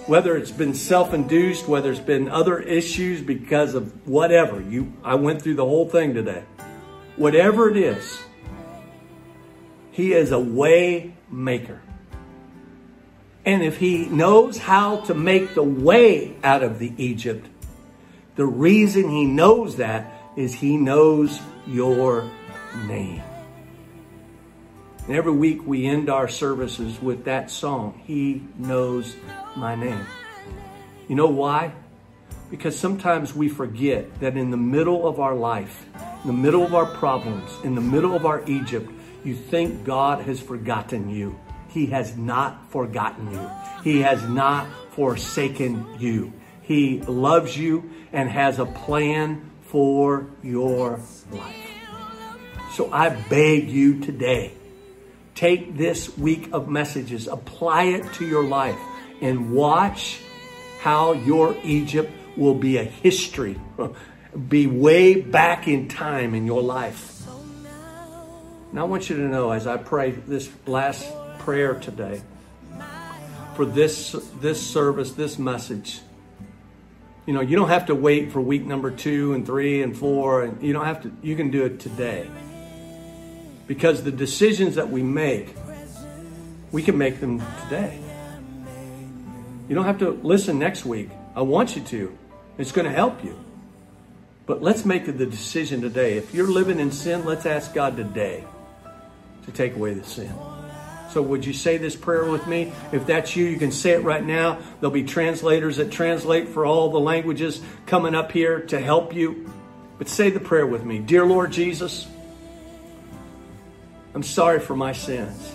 Whether 0.06 0.36
it's 0.36 0.50
been 0.50 0.72
self-induced, 0.72 1.68
whether 1.68 1.90
it's 1.90 2.00
been 2.00 2.28
other 2.30 2.60
issues 2.60 3.20
because 3.20 3.74
of 3.74 4.06
whatever. 4.06 4.60
You 4.60 4.92
I 5.04 5.16
went 5.16 5.42
through 5.42 5.56
the 5.56 5.66
whole 5.66 5.88
thing 5.88 6.14
today. 6.14 6.44
Whatever 7.16 7.68
it 7.68 7.76
is, 7.76 8.22
he 9.90 10.14
is 10.14 10.30
a 10.30 10.38
way 10.38 11.14
maker. 11.30 11.82
And 13.48 13.62
if 13.62 13.78
he 13.78 14.04
knows 14.04 14.58
how 14.58 15.00
to 15.06 15.14
make 15.14 15.54
the 15.54 15.62
way 15.62 16.36
out 16.44 16.62
of 16.62 16.78
the 16.78 16.92
Egypt, 16.98 17.48
the 18.36 18.44
reason 18.44 19.08
he 19.08 19.24
knows 19.24 19.76
that 19.76 20.12
is 20.36 20.52
he 20.52 20.76
knows 20.76 21.40
your 21.66 22.30
name. 22.84 23.22
And 25.06 25.16
every 25.16 25.32
week 25.32 25.66
we 25.66 25.86
end 25.86 26.10
our 26.10 26.28
services 26.28 27.00
with 27.00 27.24
that 27.24 27.50
song, 27.50 28.02
He 28.04 28.42
Knows 28.58 29.16
My 29.56 29.74
Name. 29.74 30.04
You 31.08 31.14
know 31.14 31.28
why? 31.28 31.72
Because 32.50 32.78
sometimes 32.78 33.34
we 33.34 33.48
forget 33.48 34.20
that 34.20 34.36
in 34.36 34.50
the 34.50 34.58
middle 34.58 35.08
of 35.08 35.20
our 35.20 35.34
life, 35.34 35.86
in 36.22 36.26
the 36.26 36.34
middle 36.34 36.64
of 36.64 36.74
our 36.74 36.84
problems, 36.84 37.50
in 37.64 37.74
the 37.74 37.80
middle 37.80 38.14
of 38.14 38.26
our 38.26 38.46
Egypt, 38.46 38.90
you 39.24 39.34
think 39.34 39.86
God 39.86 40.20
has 40.26 40.38
forgotten 40.38 41.08
you. 41.08 41.34
He 41.78 41.86
has 41.86 42.16
not 42.16 42.72
forgotten 42.72 43.30
you. 43.30 43.50
He 43.84 44.00
has 44.00 44.20
not 44.24 44.66
forsaken 44.96 45.86
you. 46.00 46.32
He 46.60 47.00
loves 47.02 47.56
you 47.56 47.88
and 48.12 48.28
has 48.28 48.58
a 48.58 48.66
plan 48.66 49.48
for 49.62 50.26
your 50.42 50.98
life. 51.30 51.70
So 52.72 52.90
I 52.90 53.10
beg 53.10 53.70
you 53.70 54.00
today, 54.00 54.54
take 55.36 55.76
this 55.76 56.18
week 56.18 56.48
of 56.52 56.68
messages, 56.68 57.28
apply 57.28 57.84
it 57.84 58.12
to 58.14 58.26
your 58.26 58.42
life, 58.42 58.80
and 59.20 59.52
watch 59.52 60.20
how 60.80 61.12
your 61.12 61.56
Egypt 61.62 62.10
will 62.36 62.54
be 62.54 62.78
a 62.78 62.82
history, 62.82 63.56
be 64.48 64.66
way 64.66 65.20
back 65.20 65.68
in 65.68 65.86
time 65.86 66.34
in 66.34 66.44
your 66.44 66.60
life. 66.60 67.24
Now 68.72 68.80
I 68.80 68.84
want 68.88 69.08
you 69.08 69.14
to 69.14 69.22
know 69.22 69.52
as 69.52 69.68
I 69.68 69.76
pray 69.76 70.10
this 70.10 70.50
last 70.66 71.06
prayer 71.38 71.74
today 71.74 72.22
for 73.54 73.64
this 73.64 74.12
this 74.40 74.64
service, 74.64 75.12
this 75.12 75.38
message. 75.38 76.00
You 77.26 77.34
know, 77.34 77.40
you 77.40 77.56
don't 77.56 77.68
have 77.68 77.86
to 77.86 77.94
wait 77.94 78.32
for 78.32 78.40
week 78.40 78.64
number 78.64 78.90
2 78.90 79.34
and 79.34 79.44
3 79.44 79.82
and 79.82 79.96
4 79.96 80.42
and 80.44 80.62
you 80.62 80.72
don't 80.72 80.86
have 80.86 81.02
to 81.02 81.12
you 81.22 81.36
can 81.36 81.50
do 81.50 81.64
it 81.64 81.80
today. 81.80 82.28
Because 83.66 84.02
the 84.02 84.12
decisions 84.12 84.76
that 84.76 84.90
we 84.90 85.02
make 85.02 85.54
we 86.70 86.82
can 86.82 86.98
make 86.98 87.20
them 87.20 87.42
today. 87.64 87.98
You 89.68 89.74
don't 89.74 89.84
have 89.84 89.98
to 89.98 90.10
listen 90.22 90.58
next 90.58 90.84
week. 90.84 91.10
I 91.34 91.42
want 91.42 91.76
you 91.76 91.82
to. 91.82 92.18
It's 92.58 92.72
going 92.72 92.86
to 92.86 92.92
help 92.92 93.24
you. 93.24 93.38
But 94.46 94.62
let's 94.62 94.84
make 94.84 95.06
the 95.06 95.26
decision 95.26 95.80
today. 95.82 96.16
If 96.16 96.34
you're 96.34 96.50
living 96.50 96.80
in 96.80 96.90
sin, 96.90 97.24
let's 97.24 97.46
ask 97.46 97.74
God 97.74 97.96
today 97.96 98.44
to 99.44 99.52
take 99.52 99.76
away 99.76 99.94
the 99.94 100.04
sin. 100.04 100.32
So, 101.10 101.22
would 101.22 101.46
you 101.46 101.54
say 101.54 101.78
this 101.78 101.96
prayer 101.96 102.24
with 102.24 102.46
me? 102.46 102.72
If 102.92 103.06
that's 103.06 103.34
you, 103.34 103.46
you 103.46 103.58
can 103.58 103.72
say 103.72 103.92
it 103.92 104.02
right 104.02 104.24
now. 104.24 104.58
There'll 104.80 104.92
be 104.92 105.04
translators 105.04 105.78
that 105.78 105.90
translate 105.90 106.48
for 106.48 106.66
all 106.66 106.90
the 106.90 107.00
languages 107.00 107.60
coming 107.86 108.14
up 108.14 108.30
here 108.30 108.60
to 108.66 108.78
help 108.78 109.14
you. 109.14 109.50
But 109.96 110.08
say 110.08 110.30
the 110.30 110.40
prayer 110.40 110.66
with 110.66 110.84
me 110.84 110.98
Dear 110.98 111.24
Lord 111.24 111.50
Jesus, 111.50 112.06
I'm 114.14 114.22
sorry 114.22 114.60
for 114.60 114.76
my 114.76 114.92
sins. 114.92 115.54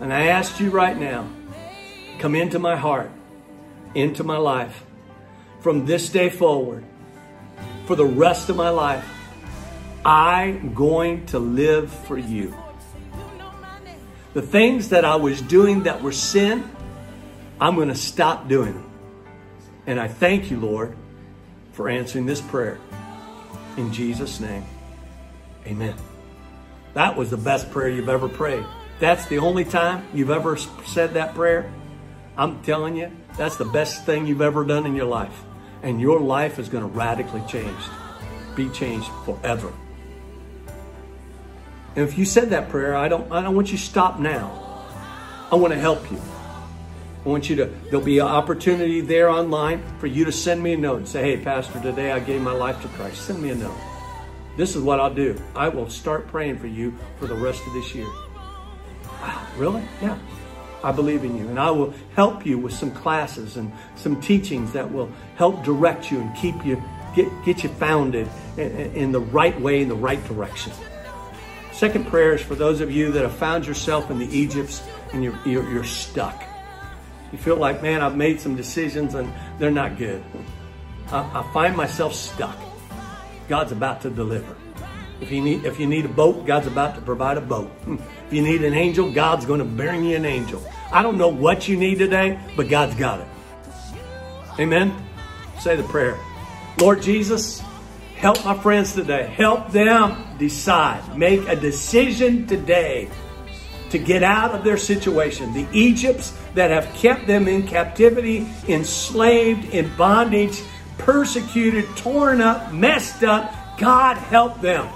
And 0.00 0.12
I 0.12 0.26
ask 0.26 0.60
you 0.60 0.70
right 0.70 0.96
now, 0.96 1.28
come 2.18 2.34
into 2.34 2.58
my 2.58 2.76
heart, 2.76 3.10
into 3.94 4.24
my 4.24 4.36
life. 4.36 4.84
From 5.60 5.86
this 5.86 6.10
day 6.10 6.28
forward, 6.28 6.84
for 7.86 7.96
the 7.96 8.04
rest 8.04 8.50
of 8.50 8.56
my 8.56 8.68
life, 8.68 9.08
I'm 10.04 10.74
going 10.74 11.26
to 11.26 11.38
live 11.38 11.90
for 11.90 12.18
you. 12.18 12.54
The 14.34 14.42
things 14.42 14.88
that 14.88 15.04
I 15.04 15.14
was 15.16 15.40
doing 15.40 15.84
that 15.84 16.02
were 16.02 16.12
sin, 16.12 16.68
I'm 17.60 17.76
going 17.76 17.88
to 17.88 17.94
stop 17.94 18.48
doing 18.48 18.74
them. 18.74 18.90
And 19.86 20.00
I 20.00 20.08
thank 20.08 20.50
you, 20.50 20.58
Lord, 20.58 20.96
for 21.72 21.88
answering 21.88 22.26
this 22.26 22.40
prayer. 22.40 22.78
In 23.76 23.92
Jesus' 23.92 24.40
name, 24.40 24.64
amen. 25.66 25.94
That 26.94 27.16
was 27.16 27.30
the 27.30 27.36
best 27.36 27.70
prayer 27.70 27.88
you've 27.88 28.08
ever 28.08 28.28
prayed. 28.28 28.64
That's 28.98 29.26
the 29.26 29.38
only 29.38 29.64
time 29.64 30.06
you've 30.12 30.30
ever 30.30 30.56
said 30.56 31.14
that 31.14 31.34
prayer. 31.34 31.72
I'm 32.36 32.62
telling 32.62 32.96
you, 32.96 33.10
that's 33.36 33.56
the 33.56 33.64
best 33.64 34.04
thing 34.04 34.26
you've 34.26 34.42
ever 34.42 34.64
done 34.64 34.86
in 34.86 34.96
your 34.96 35.06
life. 35.06 35.44
And 35.82 36.00
your 36.00 36.18
life 36.18 36.58
is 36.58 36.68
going 36.68 36.82
to 36.82 36.90
radically 36.90 37.42
change, 37.48 37.82
be 38.56 38.68
changed 38.70 39.08
forever. 39.24 39.72
And 41.96 42.08
if 42.08 42.18
you 42.18 42.24
said 42.24 42.50
that 42.50 42.68
prayer, 42.70 42.94
I 42.96 43.08
don't, 43.08 43.30
I 43.30 43.42
don't 43.42 43.54
want 43.54 43.70
you 43.70 43.78
to 43.78 43.82
stop 43.82 44.18
now. 44.18 44.60
I 45.50 45.56
want 45.56 45.72
to 45.72 45.78
help 45.78 46.10
you. 46.10 46.20
I 47.24 47.28
want 47.28 47.48
you 47.48 47.56
to, 47.56 47.66
there'll 47.84 48.04
be 48.04 48.18
an 48.18 48.26
opportunity 48.26 49.00
there 49.00 49.30
online 49.30 49.82
for 49.98 50.06
you 50.06 50.24
to 50.24 50.32
send 50.32 50.62
me 50.62 50.72
a 50.72 50.76
note 50.76 50.98
and 50.98 51.08
say, 51.08 51.22
hey, 51.22 51.42
Pastor, 51.42 51.80
today 51.80 52.12
I 52.12 52.20
gave 52.20 52.42
my 52.42 52.52
life 52.52 52.82
to 52.82 52.88
Christ. 52.88 53.22
Send 53.22 53.42
me 53.42 53.50
a 53.50 53.54
note. 53.54 53.78
This 54.56 54.76
is 54.76 54.82
what 54.82 55.00
I'll 55.00 55.14
do. 55.14 55.40
I 55.54 55.68
will 55.68 55.88
start 55.88 56.26
praying 56.28 56.58
for 56.58 56.66
you 56.66 56.94
for 57.18 57.26
the 57.26 57.34
rest 57.34 57.66
of 57.66 57.72
this 57.72 57.94
year. 57.94 58.08
Wow, 59.06 59.46
really? 59.56 59.82
Yeah. 60.02 60.18
I 60.82 60.92
believe 60.92 61.24
in 61.24 61.36
you. 61.36 61.48
And 61.48 61.58
I 61.58 61.70
will 61.70 61.94
help 62.14 62.44
you 62.44 62.58
with 62.58 62.74
some 62.74 62.90
classes 62.90 63.56
and 63.56 63.72
some 63.96 64.20
teachings 64.20 64.72
that 64.72 64.92
will 64.92 65.10
help 65.36 65.64
direct 65.64 66.10
you 66.10 66.20
and 66.20 66.36
keep 66.36 66.64
you, 66.64 66.82
get, 67.16 67.28
get 67.44 67.62
you 67.62 67.70
founded 67.70 68.28
in, 68.58 68.70
in 68.94 69.12
the 69.12 69.20
right 69.20 69.58
way, 69.60 69.80
in 69.80 69.88
the 69.88 69.94
right 69.94 70.22
direction. 70.26 70.72
Second 71.74 72.06
prayer 72.06 72.34
is 72.34 72.40
for 72.40 72.54
those 72.54 72.80
of 72.80 72.92
you 72.92 73.10
that 73.10 73.22
have 73.22 73.34
found 73.34 73.66
yourself 73.66 74.08
in 74.08 74.20
the 74.20 74.26
Egypts 74.26 74.80
and 75.12 75.24
you're, 75.24 75.36
you're, 75.44 75.68
you're 75.68 75.84
stuck. 75.84 76.44
You 77.32 77.38
feel 77.38 77.56
like, 77.56 77.82
man, 77.82 78.00
I've 78.00 78.16
made 78.16 78.40
some 78.40 78.54
decisions 78.54 79.14
and 79.14 79.32
they're 79.58 79.72
not 79.72 79.98
good. 79.98 80.22
I, 81.08 81.40
I 81.40 81.52
find 81.52 81.76
myself 81.76 82.14
stuck. 82.14 82.56
God's 83.48 83.72
about 83.72 84.02
to 84.02 84.10
deliver. 84.10 84.54
If 85.20 85.32
you 85.32 85.40
need 85.40 85.64
if 85.64 85.80
you 85.80 85.86
need 85.86 86.04
a 86.04 86.08
boat, 86.08 86.46
God's 86.46 86.66
about 86.66 86.94
to 86.94 87.00
provide 87.00 87.38
a 87.38 87.40
boat. 87.40 87.70
If 88.26 88.32
you 88.32 88.42
need 88.42 88.64
an 88.64 88.72
angel, 88.72 89.12
God's 89.12 89.44
going 89.44 89.58
to 89.58 89.66
bring 89.66 90.02
you 90.02 90.16
an 90.16 90.24
angel. 90.24 90.64
I 90.90 91.02
don't 91.02 91.18
know 91.18 91.28
what 91.28 91.68
you 91.68 91.76
need 91.76 91.98
today, 91.98 92.40
but 92.56 92.70
God's 92.70 92.94
got 92.94 93.20
it. 93.20 93.26
Amen. 94.58 94.94
Say 95.60 95.76
the 95.76 95.82
prayer. 95.82 96.18
Lord 96.80 97.02
Jesus, 97.02 97.62
Help 98.24 98.42
my 98.42 98.56
friends 98.56 98.94
today. 98.94 99.26
Help 99.36 99.70
them 99.70 100.23
decide. 100.44 101.16
Make 101.16 101.48
a 101.48 101.56
decision 101.56 102.46
today 102.46 103.08
to 103.88 103.98
get 103.98 104.22
out 104.22 104.50
of 104.50 104.62
their 104.62 104.76
situation. 104.76 105.54
The 105.54 105.66
Egypts 105.72 106.36
that 106.54 106.70
have 106.70 106.92
kept 106.94 107.26
them 107.26 107.48
in 107.48 107.66
captivity, 107.66 108.46
enslaved, 108.68 109.72
in 109.72 109.90
bondage, 109.96 110.60
persecuted, 110.98 111.86
torn 111.96 112.42
up, 112.42 112.72
messed 112.72 113.24
up. 113.24 113.54
God 113.78 114.18
help 114.18 114.60
them 114.60 114.86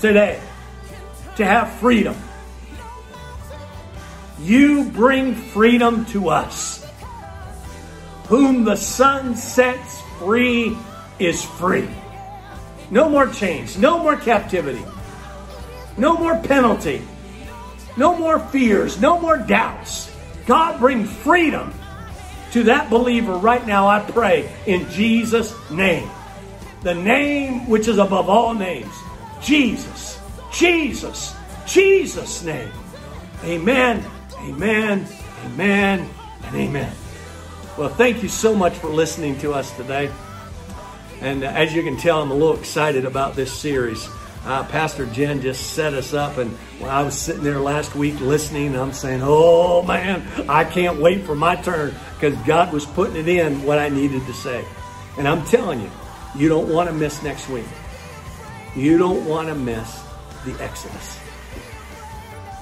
today 0.00 0.40
to 1.36 1.44
have 1.44 1.70
freedom. 1.78 2.16
You 4.40 4.90
bring 4.90 5.34
freedom 5.34 6.04
to 6.06 6.30
us. 6.30 6.84
Whom 8.26 8.64
the 8.64 8.76
Son 8.76 9.36
sets 9.36 10.00
free 10.18 10.76
is 11.20 11.44
free. 11.44 11.88
No 12.90 13.08
more 13.08 13.26
chains. 13.28 13.78
No 13.78 13.98
more 13.98 14.16
captivity. 14.16 14.84
No 15.96 16.16
more 16.16 16.36
penalty. 16.40 17.02
No 17.96 18.16
more 18.16 18.38
fears. 18.38 19.00
No 19.00 19.20
more 19.20 19.38
doubts. 19.38 20.14
God, 20.46 20.78
bring 20.78 21.04
freedom 21.04 21.72
to 22.52 22.62
that 22.64 22.88
believer 22.88 23.34
right 23.34 23.66
now, 23.66 23.88
I 23.88 23.98
pray, 23.98 24.48
in 24.66 24.88
Jesus' 24.90 25.52
name. 25.72 26.08
The 26.82 26.94
name 26.94 27.68
which 27.68 27.88
is 27.88 27.98
above 27.98 28.28
all 28.28 28.54
names. 28.54 28.94
Jesus. 29.42 30.20
Jesus. 30.52 31.34
Jesus' 31.66 32.44
name. 32.44 32.70
Amen. 33.42 34.04
Amen. 34.38 35.06
Amen. 35.46 36.08
And 36.44 36.56
amen. 36.56 36.92
Well, 37.76 37.88
thank 37.88 38.22
you 38.22 38.28
so 38.28 38.54
much 38.54 38.74
for 38.74 38.88
listening 38.88 39.36
to 39.40 39.52
us 39.52 39.76
today. 39.76 40.10
And 41.24 41.42
as 41.42 41.74
you 41.74 41.82
can 41.82 41.96
tell, 41.96 42.20
I'm 42.20 42.30
a 42.30 42.34
little 42.34 42.58
excited 42.58 43.06
about 43.06 43.34
this 43.34 43.50
series. 43.50 44.06
Uh, 44.44 44.62
Pastor 44.64 45.06
Jen 45.06 45.40
just 45.40 45.72
set 45.72 45.94
us 45.94 46.12
up, 46.12 46.36
and 46.36 46.50
when 46.78 46.90
I 46.90 47.02
was 47.02 47.18
sitting 47.18 47.42
there 47.42 47.60
last 47.60 47.94
week 47.94 48.20
listening, 48.20 48.76
I'm 48.76 48.92
saying, 48.92 49.22
"Oh 49.24 49.82
man, 49.82 50.22
I 50.50 50.64
can't 50.64 51.00
wait 51.00 51.24
for 51.24 51.34
my 51.34 51.56
turn," 51.56 51.94
because 52.12 52.36
God 52.46 52.74
was 52.74 52.84
putting 52.84 53.16
it 53.16 53.26
in 53.26 53.64
what 53.64 53.78
I 53.78 53.88
needed 53.88 54.26
to 54.26 54.34
say. 54.34 54.66
And 55.16 55.26
I'm 55.26 55.46
telling 55.46 55.80
you, 55.80 55.90
you 56.36 56.50
don't 56.50 56.68
want 56.68 56.90
to 56.90 56.94
miss 56.94 57.22
next 57.22 57.48
week. 57.48 57.64
You 58.76 58.98
don't 58.98 59.24
want 59.24 59.48
to 59.48 59.54
miss 59.54 60.02
the 60.44 60.52
Exodus. 60.62 61.18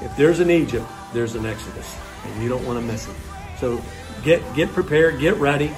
If 0.03 0.16
there's 0.16 0.38
an 0.38 0.53
Egypt, 0.53 0.87
there's 1.12 1.35
an 1.35 1.46
Exodus, 1.46 1.96
and 2.25 2.40
you 2.40 2.48
don't 2.48 2.64
want 2.64 2.79
to 2.79 2.87
miss 2.87 3.09
it. 3.09 3.16
So 3.59 3.83
get 4.22 4.40
get 4.55 4.68
prepared, 4.68 5.18
get 5.18 5.35
ready 5.38 5.75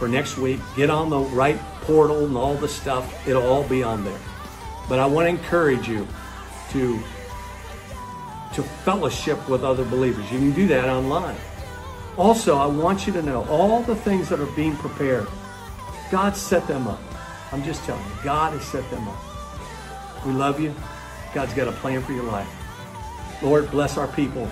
for 0.00 0.08
next 0.08 0.36
week. 0.36 0.58
Get 0.74 0.90
on 0.90 1.10
the 1.10 1.20
right 1.20 1.60
portal 1.86 2.24
and 2.26 2.36
all 2.36 2.54
the 2.54 2.68
stuff. 2.68 3.26
It'll 3.26 3.46
all 3.46 3.64
be 3.64 3.82
on 3.82 4.04
there. 4.04 4.18
But 4.88 4.98
I 4.98 5.06
want 5.06 5.26
to 5.26 5.30
encourage 5.30 5.88
you 5.88 6.06
to 6.70 6.98
to 8.54 8.62
fellowship 8.62 9.48
with 9.48 9.64
other 9.64 9.84
believers. 9.84 10.30
You 10.30 10.38
can 10.38 10.52
do 10.52 10.68
that 10.68 10.88
online. 10.88 11.36
Also, 12.16 12.56
I 12.56 12.66
want 12.66 13.04
you 13.04 13.12
to 13.14 13.22
know 13.22 13.44
all 13.48 13.82
the 13.82 13.96
things 13.96 14.28
that 14.28 14.38
are 14.38 14.54
being 14.54 14.76
prepared. 14.76 15.26
God 16.10 16.36
set 16.36 16.68
them 16.68 16.86
up. 16.86 17.00
I'm 17.50 17.64
just 17.64 17.82
telling 17.84 18.04
you, 18.04 18.16
God 18.22 18.52
has 18.52 18.62
set 18.62 18.88
them 18.90 19.08
up. 19.08 20.24
We 20.24 20.32
love 20.32 20.60
you. 20.60 20.72
God's 21.34 21.52
got 21.54 21.66
a 21.66 21.72
plan 21.72 22.00
for 22.02 22.12
your 22.12 22.22
life. 22.24 22.48
Lord, 23.42 23.68
bless 23.72 23.98
our 23.98 24.06
people. 24.06 24.48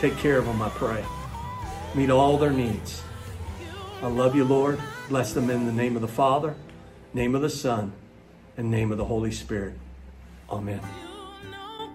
Take 0.00 0.16
care 0.16 0.38
of 0.38 0.46
them, 0.46 0.62
I 0.62 0.70
pray. 0.70 1.04
Meet 1.94 2.08
all 2.08 2.38
their 2.38 2.50
needs. 2.50 3.02
I 4.00 4.06
love 4.06 4.36
you, 4.36 4.44
Lord. 4.44 4.78
Bless 5.08 5.32
them 5.32 5.50
in 5.50 5.66
the 5.66 5.72
name 5.72 5.96
of 5.96 6.02
the 6.02 6.08
Father, 6.08 6.54
name 7.12 7.34
of 7.34 7.42
the 7.42 7.50
Son, 7.50 7.92
and 8.56 8.70
name 8.70 8.92
of 8.92 8.98
the 8.98 9.04
Holy 9.04 9.32
Spirit. 9.32 9.74
Amen. 10.48 10.80